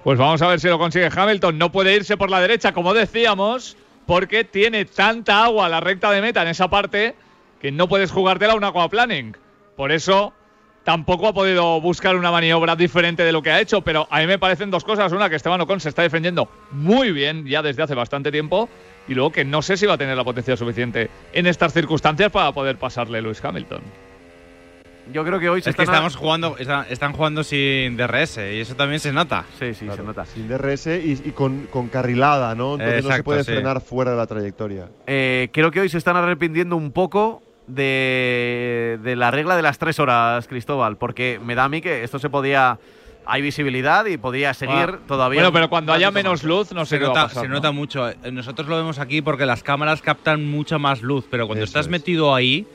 [0.06, 1.58] Pues vamos a ver si lo consigue Hamilton.
[1.58, 3.76] No puede irse por la derecha, como decíamos,
[4.06, 7.16] porque tiene tanta agua la recta de meta en esa parte
[7.60, 9.36] que no puedes jugártela un aquaplaning.
[9.74, 10.32] Por eso
[10.84, 13.80] tampoco ha podido buscar una maniobra diferente de lo que ha hecho.
[13.80, 15.10] Pero a mí me parecen dos cosas.
[15.10, 18.68] Una, que Esteban Ocon se está defendiendo muy bien ya desde hace bastante tiempo.
[19.08, 22.30] Y luego que no sé si va a tener la potencia suficiente en estas circunstancias
[22.30, 23.82] para poder pasarle Lewis Hamilton.
[25.12, 27.96] Yo creo que hoy se Es que están a- estamos jugando, está- están jugando sin
[27.96, 29.44] DRS y eso también se nota.
[29.58, 30.24] Sí, sí, se nota.
[30.26, 32.72] Sin DRS y, y con, con carrilada, ¿no?
[32.72, 33.52] Entonces no se Exacto, puede sí.
[33.52, 34.88] frenar fuera de la trayectoria.
[35.06, 39.78] Eh, creo que hoy se están arrepintiendo un poco de, de la regla de las
[39.78, 42.78] tres horas, Cristóbal, porque me da a mí que esto se podía.
[43.28, 45.40] Hay visibilidad y podía seguir Ah, todavía.
[45.40, 47.48] Bueno, pero cuando haya menos luz, no sé se qué va a nota, pasar, se
[47.48, 47.54] ¿no?
[47.54, 48.08] nota mucho.
[48.08, 51.70] Eh, Nosotros lo vemos aquí porque las cámaras captan mucha más luz, pero cuando Eso
[51.70, 51.90] estás es.
[51.90, 52.68] metido ahí,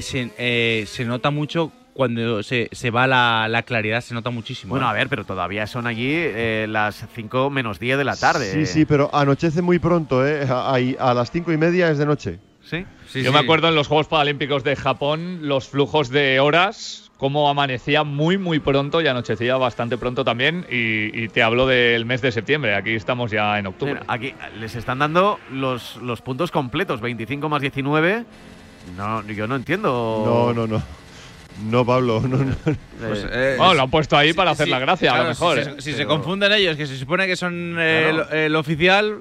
[0.00, 4.70] se, eh, se nota mucho cuando se, se va la, la claridad, se nota muchísimo.
[4.70, 4.90] Bueno, ¿eh?
[4.90, 8.50] a ver, pero todavía son allí eh, las 5 menos 10 de la tarde.
[8.50, 10.46] Sí, sí, pero anochece muy pronto, ¿eh?
[10.48, 12.38] A, a- a las cinco y media es de noche.
[12.62, 12.86] ¿Sí?
[13.08, 13.34] Sí, Yo sí.
[13.34, 18.38] me acuerdo en los Juegos Paralímpicos de Japón, los flujos de horas, cómo amanecía muy,
[18.38, 20.64] muy pronto y anochecía bastante pronto también.
[20.70, 23.94] Y, y te hablo del mes de septiembre, aquí estamos ya en octubre.
[23.94, 28.24] Mira, aquí les están dando los, los puntos completos, 25 más 19.
[28.96, 30.22] No, yo no entiendo.
[30.24, 30.82] No, no, no.
[31.70, 32.54] No, Pablo, no, no.
[32.64, 35.28] Pues, Eh, eh, Bueno, lo han puesto ahí para hacer sí, la gracia, a lo
[35.28, 35.58] mejor.
[35.82, 35.94] Si, ¿eh?
[35.94, 38.30] se, confunden ellos, que se supone que son eh, Claro.
[38.30, 39.18] el, el oficial.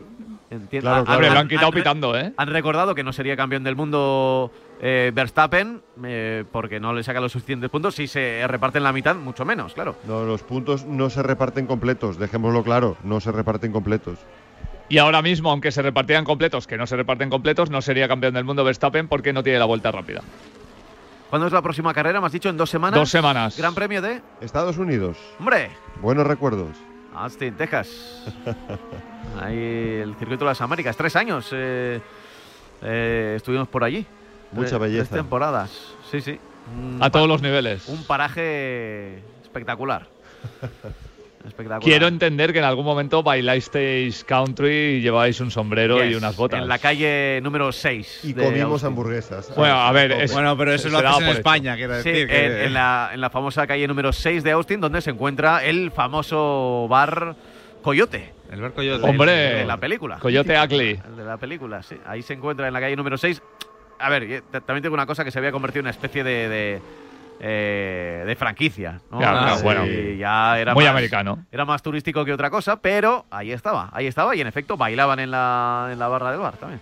[0.49, 0.89] entiendo.
[0.89, 1.17] Claro, Han- claro.
[1.19, 2.33] Hombre, lo han- quitado han re- pitando, ¿eh?
[2.37, 4.51] Han recordado que no sería campeón del mundo
[4.81, 7.95] eh, Verstappen eh, porque no le saca los suficientes puntos.
[7.95, 9.97] Si se reparten la mitad, mucho menos, claro.
[10.07, 14.19] No, los puntos no se reparten completos, dejémoslo claro, no se reparten completos.
[14.91, 18.33] Y ahora mismo, aunque se repartieran completos, que no se reparten completos, no sería campeón
[18.33, 20.21] del mundo Verstappen porque no tiene la vuelta rápida.
[21.29, 22.19] ¿Cuándo es la próxima carrera?
[22.19, 22.99] ¿Me has dicho en dos semanas?
[22.99, 23.57] Dos semanas.
[23.57, 24.21] Gran premio de.
[24.41, 25.69] Estados Unidos, ¡Hombre!
[26.01, 26.75] buenos recuerdos.
[27.15, 27.87] Austin, Texas.
[29.41, 29.57] Ahí
[30.03, 30.97] el circuito de las Américas.
[30.97, 32.01] Tres años eh,
[32.81, 34.05] eh, estuvimos por allí.
[34.51, 35.05] Mucha Tres- belleza.
[35.09, 35.71] Tres temporadas.
[36.11, 36.37] Sí, sí.
[36.75, 37.87] Un A todos los niveles.
[37.87, 40.09] Un paraje espectacular.
[41.45, 41.81] espectacular.
[41.81, 46.35] Quiero entender que en algún momento bailasteis country y lleváis un sombrero y Yes, unas
[46.35, 46.61] botas.
[46.61, 48.21] En la calle número 6.
[48.23, 49.53] Y comimos hamburguesas.
[49.55, 51.29] Bueno, a ver, es- Bueno, pero eso lo haces en.
[51.29, 52.27] España, quiero Sí, decir.
[52.27, 55.63] que- en, en la, en la famosa calle número 6 de Austin, donde se encuentra
[55.63, 57.35] el famoso bar
[57.81, 58.33] Coyote.
[58.51, 58.97] El barco yo.
[59.03, 59.31] Hombre.
[59.31, 60.19] De la película.
[60.19, 60.99] Coyote Ugly.
[61.07, 61.95] El de la película, sí.
[62.05, 63.41] Ahí se encuentra en la calle número 6.
[63.97, 66.23] A ver, y, eh, también tengo una cosa que se había convertido en una especie
[66.23, 66.81] de, de,
[67.43, 69.01] eh, de franquicia.
[69.09, 69.17] ¿no?
[69.17, 69.85] Claro, Ah, claro, sí, bueno.
[70.17, 71.43] ya era Muy más- americano.
[71.51, 75.19] Era más turístico que otra cosa, pero ahí estaba, ahí estaba y en efecto bailaban
[75.19, 76.81] en la, en la barra del bar también.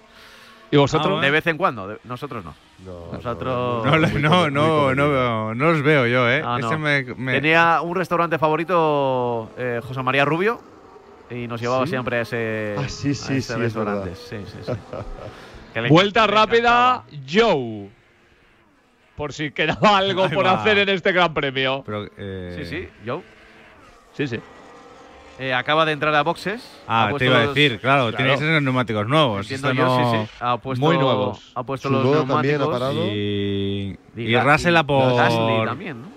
[0.72, 1.20] ¿Y vosotros?
[1.22, 2.53] De vez en cuando, de- nosotros no.
[3.12, 6.43] nosotros No, le- no, no, no, veo- no los veo yo, ¿eh?
[6.45, 6.68] Ah, no.
[6.68, 10.62] Ese me- me- Tenía un restaurante favorito, eh, José María Rubio,
[11.32, 11.91] y nos llevaba ¿Sí?
[11.91, 14.14] siempre a ese, Ah, sí, a sí, ese sí, es restaurante.
[14.16, 14.72] Sí, sí,
[15.89, 17.89] Vuelta rápida, Joe.
[19.20, 20.53] Por si quedaba algo Ahí por va.
[20.53, 21.84] hacer en este gran premio.
[21.86, 23.22] pero, eh, Sí, sí, yo.
[24.15, 24.39] Sí, sí.
[25.38, 26.61] Eh, acaba de entrar a boxes.
[26.88, 28.15] Ah, te iba a los- decir, claro, Claro.
[28.15, 29.41] tiene que ser neumáticos nuevos.
[29.41, 30.32] Entiendo esto yo, no- sí, sí.
[30.39, 31.51] Ha puesto, Muy nuevos.
[31.53, 32.80] Ha puesto Su los Lodo también ha neumáticos.
[32.80, 33.05] parado.
[33.07, 35.15] Y, y Ga- Russell a por.
[35.17, 36.07] Gasly también, ¿no?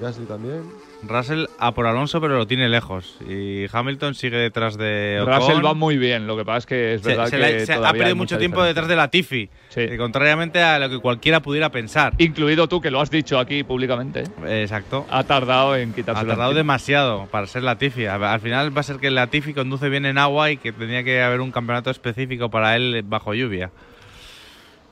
[0.00, 0.62] Gasly también.
[1.08, 3.18] Russell a por Alonso, pero lo tiene lejos.
[3.28, 5.34] Y Hamilton sigue detrás de Ocon.
[5.34, 6.26] Russell va muy bien.
[6.26, 8.56] Lo que pasa es que es Se- verdad se que se ha perdido mucho tiempo
[8.64, 8.68] diferencia.
[8.82, 9.48] detrás de la Tifi.
[9.68, 9.96] Sí.
[9.96, 12.14] contrariamente a lo que cualquiera pudiera pensar.
[12.18, 14.24] Incluido tú, que lo has dicho aquí públicamente.
[14.46, 15.06] Exacto.
[15.10, 18.06] Ha tardado en quitarse Ha tardado demasiado para ser Latifi.
[18.06, 21.02] Al al final va a ser que Latifi conduce bien en agua y que tendría
[21.02, 23.70] que haber un campeonato específico para él bajo lluvia.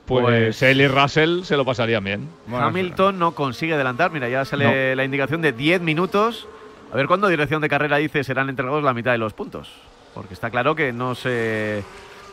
[0.05, 2.27] Pues, Pues- él y Russell se lo pasarían bien.
[2.47, 4.11] Bueno, Hamilton no consigue adelantar.
[4.11, 6.47] Mira, ya sale la indicación de 10 minutos.
[6.91, 9.69] A ver cuándo dirección de carrera dice serán entregados la mitad de los puntos.
[10.13, 11.83] Porque está claro que no se.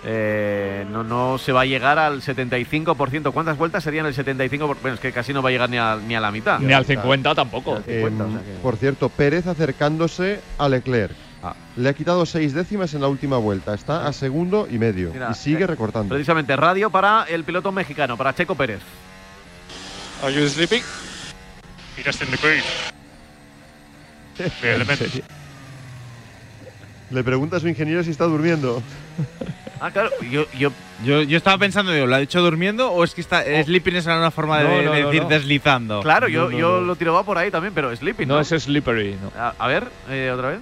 [0.05, 3.33] eh, no, no se va a llegar al 75%.
[3.33, 4.77] ¿Cuántas vueltas serían el 75%?
[4.83, 6.59] Bueno, es que casi no va a llegar ni a, ni a la mitad.
[6.59, 7.73] Ni al 50 tampoco.
[7.73, 11.15] Ni al 50, o sea que- Por cierto, Pérez acercándose a Leclerc.
[11.43, 11.55] Ah.
[11.77, 13.73] Le ha quitado seis décimas en la última vuelta.
[13.75, 15.11] Está a segundo y medio.
[15.13, 16.15] Mira, y sigue eh, recortando.
[16.15, 18.81] Precisamente radio para el piloto mexicano, para Checo Pérez.
[20.23, 20.83] Are you sleeping?
[22.05, 22.63] Just in the green.
[24.41, 25.23] The.
[27.11, 28.83] Le pregunta a su ingeniero si está durmiendo.
[29.81, 30.73] Ah, claro, yo, yo
[31.05, 34.07] Yo, yo estaba pensando, digo, ¿lo ha dicho durmiendo o es que está sleeping es
[34.07, 35.29] una forma de, No, no, de no, decir no.
[35.29, 36.01] deslizando?
[36.03, 36.87] claro, yo, yo no.
[36.87, 38.29] lo tiraba por ahí también, pero sleeping.
[38.29, 39.33] No No, es slippery, no.
[39.39, 40.61] A, a ver, eh, otra vez.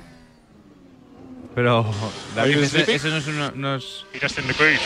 [1.59, 1.85] Pero
[2.37, 2.95] David, sleeping?
[2.95, 4.79] ese no es uno- no es- He just in the green.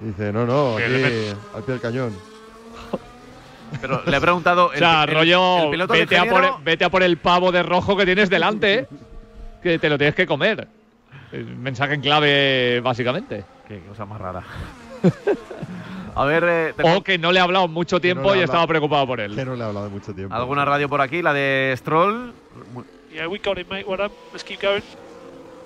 [0.00, 0.84] Dice, no, no, aquí
[1.54, 2.12] al pie del cañón.
[3.80, 4.66] Pero le he preguntado.
[4.66, 7.50] O sea, el, el- rollo, el piloto vete, a por, vete a por el pavo
[7.52, 8.86] de rojo que tienes delante,
[9.62, 10.68] que te lo tienes que comer.
[11.32, 13.42] El mensaje en clave, básicamente.
[13.66, 14.42] Qué cosa más rara.
[16.14, 19.06] a ver, eh, O que no le ha hablado mucho no tiempo y estaba preocupado
[19.06, 19.34] por él.
[19.34, 20.34] Que no le ha hablado mucho tiempo.
[20.34, 22.34] alguna radio por aquí, la de Stroll,
[23.10, 23.84] Yeah, we got him, mate.
[23.86, 24.12] Well done.
[24.34, 24.82] Let's keep going.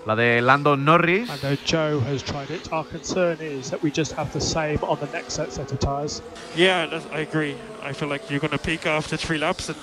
[0.07, 1.29] La de Landon Norris.
[1.29, 2.73] I know Joe has tried it.
[2.73, 5.79] Our concern is that we just have the same on the next set, set of
[5.81, 6.23] tyres.
[6.57, 7.57] Yeah, that's, I agree.
[7.83, 9.79] I feel like you're going to peak after three laps and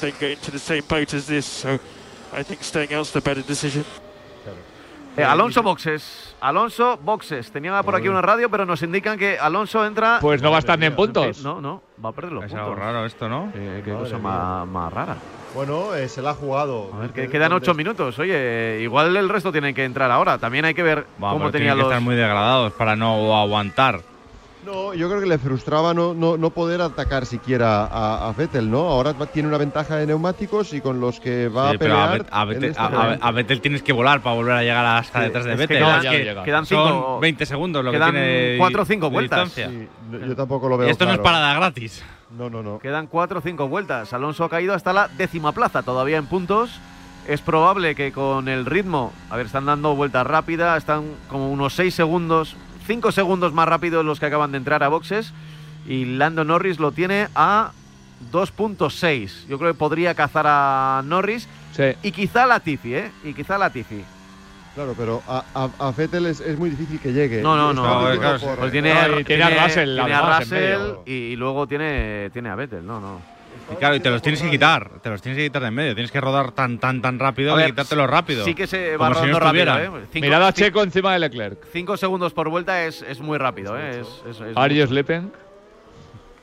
[0.00, 1.46] then get into the same boat as this.
[1.46, 1.78] So
[2.32, 3.84] I think staying out's the better decision.
[5.16, 6.34] Eh, Alonso boxes.
[6.40, 7.50] Alonso boxes.
[7.50, 10.18] Tenía por aquí una radio, pero nos indican que Alonso entra.
[10.20, 11.42] Pues no va a estar ni en puntos.
[11.42, 12.68] No, no, va a perder los Es puntos.
[12.68, 13.50] algo raro esto, ¿no?
[13.52, 15.16] Qué, qué Madre cosa más, más rara.
[15.54, 16.90] Bueno, eh, se la ha jugado.
[16.94, 18.18] A ver, que quedan ocho minutos.
[18.18, 20.36] Oye, igual el resto tienen que entrar ahora.
[20.36, 21.92] También hay que ver Va, cómo pero tenía tienen que los.
[21.92, 24.00] estar muy degradados para no aguantar.
[24.66, 28.68] No, yo creo que le frustraba no, no, no poder atacar siquiera a, a Vettel,
[28.68, 28.80] ¿no?
[28.80, 32.18] Ahora tiene una ventaja de neumáticos y con los que va Sí, a pelear.
[32.18, 35.20] Bet- a Vettel, este a- a- Vettel tienes que volar para volver a llegar hasta
[35.20, 35.78] Sí, detrás de es que Vettel.
[35.78, 39.12] quedan- que quedan cinco- son 20 segundos lo quedan que tiene cuatro o cinco de
[39.12, 39.44] vueltas.
[39.54, 39.70] distancia.
[39.70, 40.88] Sí, no, yo tampoco lo veo.
[40.88, 41.22] Y esto no es claro.
[41.36, 42.02] parada gratis.
[42.36, 42.80] No, no, no.
[42.80, 44.12] Quedan cuatro o cinco vueltas.
[44.12, 46.80] Alonso ha caído hasta la décima plaza, todavía en puntos.
[47.28, 51.72] Es probable que con el ritmo, a ver, están dando vueltas rápidas, están como unos
[51.74, 52.56] seis segundos,
[52.86, 55.32] cinco segundos más rápidos los que acaban de entrar a boxes.
[55.86, 57.72] Y Lando Norris lo tiene a
[58.32, 59.46] 2.6.
[59.48, 61.48] Yo creo que podría cazar a Norris.
[61.72, 61.84] Sí.
[62.02, 63.10] Y quizá a Latifi, ¿eh?
[63.24, 64.02] Y quizá a Latifi.
[64.74, 67.40] Claro, pero a, a, a Vettel es, es muy difícil que llegue.
[67.40, 67.82] No, no, no.
[68.18, 72.28] claro, Pues tiene, No, y tiene a Russell, tiene a Russell y, y luego tiene,
[72.30, 72.84] tiene a Vettel.
[72.86, 73.20] No, no.
[73.72, 75.00] Y claro, y te los tienes que quitar.
[75.02, 75.94] Te los tienes que quitar de en medio.
[75.94, 78.44] Tienes que rodar tan, tan, tan rápido ver, quitártelo rápido.
[78.44, 79.98] Sí que se va Como si no rodando rápido.
[79.98, 80.06] ¿eh?
[80.12, 81.58] Cinco- Mirad a Checo encima de Leclerc.
[81.72, 84.00] Cinco segundos por vuelta es, es muy rápido, ¿eh?
[84.00, 84.92] Es, es- es Are you mucho.
[84.92, 85.32] sleeping?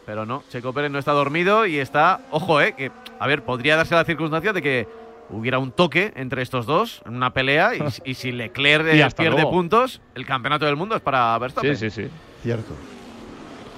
[0.05, 2.73] Pero no, Checo Pérez no está dormido y está, ojo, ¿eh?
[2.73, 4.87] Que, a ver, podría darse la circunstancia de que
[5.29, 9.03] hubiera un toque entre estos dos en una pelea y, y si Leclerc Y eh,
[9.03, 9.51] hasta pierde luego.
[9.51, 11.77] puntos, el campeonato del mundo es para Verstappen.
[11.77, 12.09] Sí, sí, sí.
[12.41, 12.73] Cierto.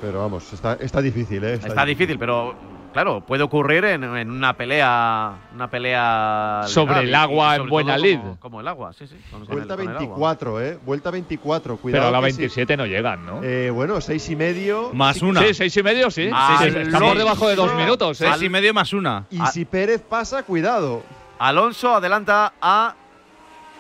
[0.02, 1.54] Pero vamos, está, está difícil, ¿eh?
[1.54, 2.56] Está difícil, pero
[2.96, 7.58] claro, puede ocurrir en, en una pelea, una pelea Sobre legal el agua y en
[7.60, 8.18] sobre buena lid.
[8.20, 9.16] Como, como el agua, sí, sí.
[9.30, 10.00] con- con Vuelta el- con el agua.
[10.00, 10.80] 24, ¿eh?
[10.84, 12.02] Vuelta 24, cuidado.
[12.06, 12.38] Pero a la que sí.
[12.40, 13.44] 27 no llegan, ¿no?
[13.44, 14.92] Eh, bueno, seis y medio.
[14.94, 15.42] Más una.
[15.44, 16.30] Sí, seis y medio, sí.
[16.34, 17.78] Ah, Sí, sí, por debajo de dos Sí.
[17.78, 18.28] minutos, ¿eh?
[18.32, 19.26] Seis y medio más una.
[19.30, 19.48] Y Ah.
[19.48, 21.04] si Pérez pasa, cuidado.
[21.38, 22.96] Alonso adelanta a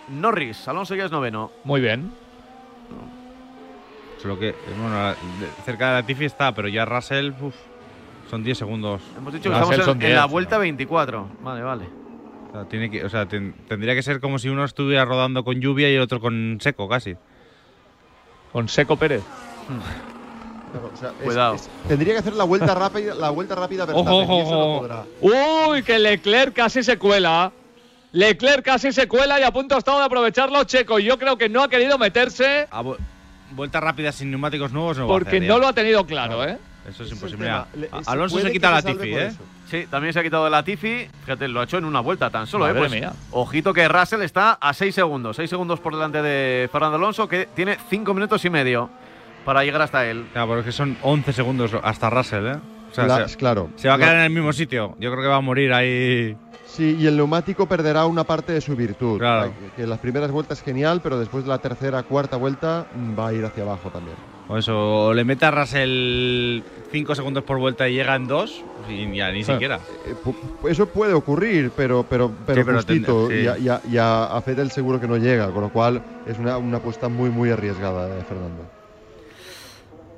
[0.09, 0.67] Norris.
[0.67, 1.51] Alonso ya es noveno.
[1.63, 2.11] Muy bien.
[4.21, 5.13] Solo que, bueno,
[5.65, 7.53] cerca de la Tiffy está, pero ya Russell, uf,
[8.29, 9.01] son 10 segundos.
[9.17, 11.27] Hemos dicho que estamos en, en 10, la vuelta 24.
[11.41, 11.85] Vale, vale.
[12.49, 15.43] O sea, tiene que, o sea ten- tendría que ser como si uno estuviera rodando
[15.43, 17.15] con lluvia y el otro con seco, casi.
[18.51, 19.21] Con Seco Pérez.
[20.71, 21.55] Claro, o sea, es- Cuidado.
[21.55, 25.03] es- tendría que hacer la vuelta rápida, la vuelta rápida Verstappen, Ojo, no ojo, podrá.
[25.21, 27.51] Uy, que Leclerc casi se cuela.
[28.11, 30.99] Leclerc casi se cuela y a punto ha estado de aprovecharlo Checo.
[30.99, 32.95] Yo creo que no ha querido meterse A vu-
[33.51, 35.59] vuelta rápida sin neumáticos nuevos no va a porque hacer, no ya.
[35.61, 36.57] lo ha tenido claro, ¿eh?
[36.89, 37.49] Eso es imposible.
[37.49, 37.65] A-
[38.05, 39.27] Alonso se que quita la por ¿eh?
[39.27, 39.39] eso.
[39.69, 41.07] Sí, también se ha quitado de la Tiffy.
[41.23, 42.73] Fíjate, lo ha hecho en una vuelta tan solo, ¿eh?
[42.75, 43.13] Pues, mía.
[43.31, 45.35] ojito que Russell está a 6 segundos.
[45.37, 48.89] 6 segundos por delante de Fernando Alonso, que tiene 5 minutos y medio
[49.43, 50.27] para llegar hasta él.
[50.33, 52.55] Claro, porque son 11 segundos hasta Russell, ¿eh?
[52.91, 53.69] O sea, La- se, claro.
[53.75, 54.95] se va a La- quedar en el mismo sitio.
[54.99, 56.37] Yo creo que va a morir ahí.
[56.67, 59.17] Sí, y el neumático perderá una parte de su virtud.
[59.19, 59.51] Claro.
[59.75, 62.85] Que en las primeras vueltas genial, pero después de la tercera, cuarta vuelta
[63.17, 64.15] va a ir hacia abajo también.
[64.47, 68.61] O eso, o le mete a Russell 5 segundos por vuelta y llega en 2,
[68.89, 69.79] y ya ni siquiera.
[70.05, 70.13] Eh,
[70.69, 73.33] eso puede ocurrir, pero pero pero, pero justito, sí.
[73.41, 76.01] y, a, y a- y a- a Vettel seguro que no llega, con lo cual
[76.27, 78.63] es una, una apuesta muy muy arriesgada de Fernando.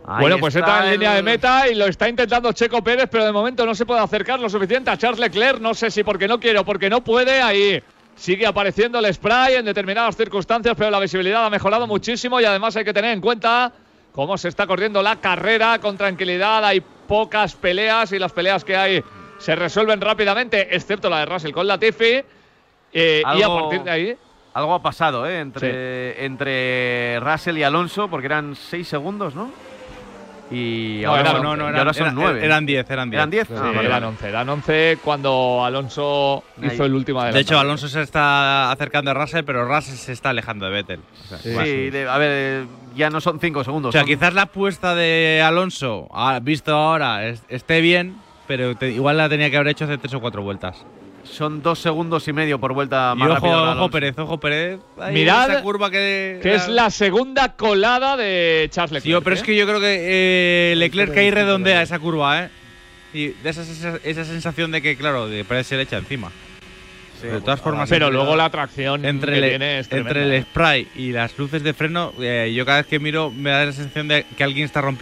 [0.09, 3.07] Ahí bueno, pues está en el- línea de meta y lo está intentando Checo Pérez,
[3.09, 5.59] pero de momento no se puede acercar lo suficiente a Charles Leclerc.
[5.61, 7.41] No sé si porque no quiere o porque no puede.
[7.41, 7.81] Ahí
[8.15, 12.75] sigue apareciendo el spray en determinadas circunstancias, pero la visibilidad ha mejorado muchísimo y además
[12.77, 13.71] hay que tener en cuenta
[14.17, 16.65] cómo se está corriendo la carrera con tranquilidad.
[16.65, 19.03] Hay pocas peleas y las peleas que hay
[19.37, 22.23] se resuelven rápidamente, excepto la de Russell con Latifi.
[22.91, 24.17] Eh, y a partir de ahí.
[24.55, 25.39] Algo ha pasado, ¿eh?
[25.39, 29.51] Entre, entre Russell y Alonso, porque eran 6 segundos, ¿no?
[30.49, 32.45] Y No, ahora, eran- son- no, no, eran- ahora son eran- 9.
[32.45, 33.17] eran 10, eran 10.
[33.19, 33.47] ¿Eran 10?
[33.47, 34.05] Sí, Ah, eran vale.
[34.05, 34.29] 11.
[34.29, 36.69] Eran 11 cuando Alonso Ahí.
[36.73, 40.29] hizo el último De hecho, Alonso se está acercando a Russell, pero Russell se está
[40.29, 40.99] alejando de Vettel.
[41.25, 41.91] O sea, Sí, bueno.
[41.91, 43.89] de- a ver, ya no son 5 segundos.
[43.89, 46.07] O sea, son- quizás la apuesta de Alonso,
[46.43, 48.15] visto ahora, es- esté bien,
[48.47, 50.85] pero te- igual la tenía que haber hecho hace 3 o 4 vueltas.
[51.31, 53.89] Son 2 segundos y medio por vuelta Y más ojo, rápido ojo.
[53.89, 54.79] Pérez, ojo Pérez.
[54.99, 56.39] Ahí Mirad esa curva que.
[56.41, 59.03] Que es la segunda colada de Charles Leclerc.
[59.03, 59.45] Tío, pero es ¿eh?
[59.45, 62.49] que yo creo que eh, Leclerc ahí redondea esa curva, ¿eh?
[63.13, 66.31] Y de esa, esa, esa sensación de que, claro, de Pérez se le echa encima.
[67.21, 70.87] de todas formas, Pero luego la atracción entre que el, tiene es entre el spray
[70.95, 74.07] y las luces de freno, eh, yo cada vez que miro me da la sensación
[74.07, 74.95] de que alguien está rompiendo.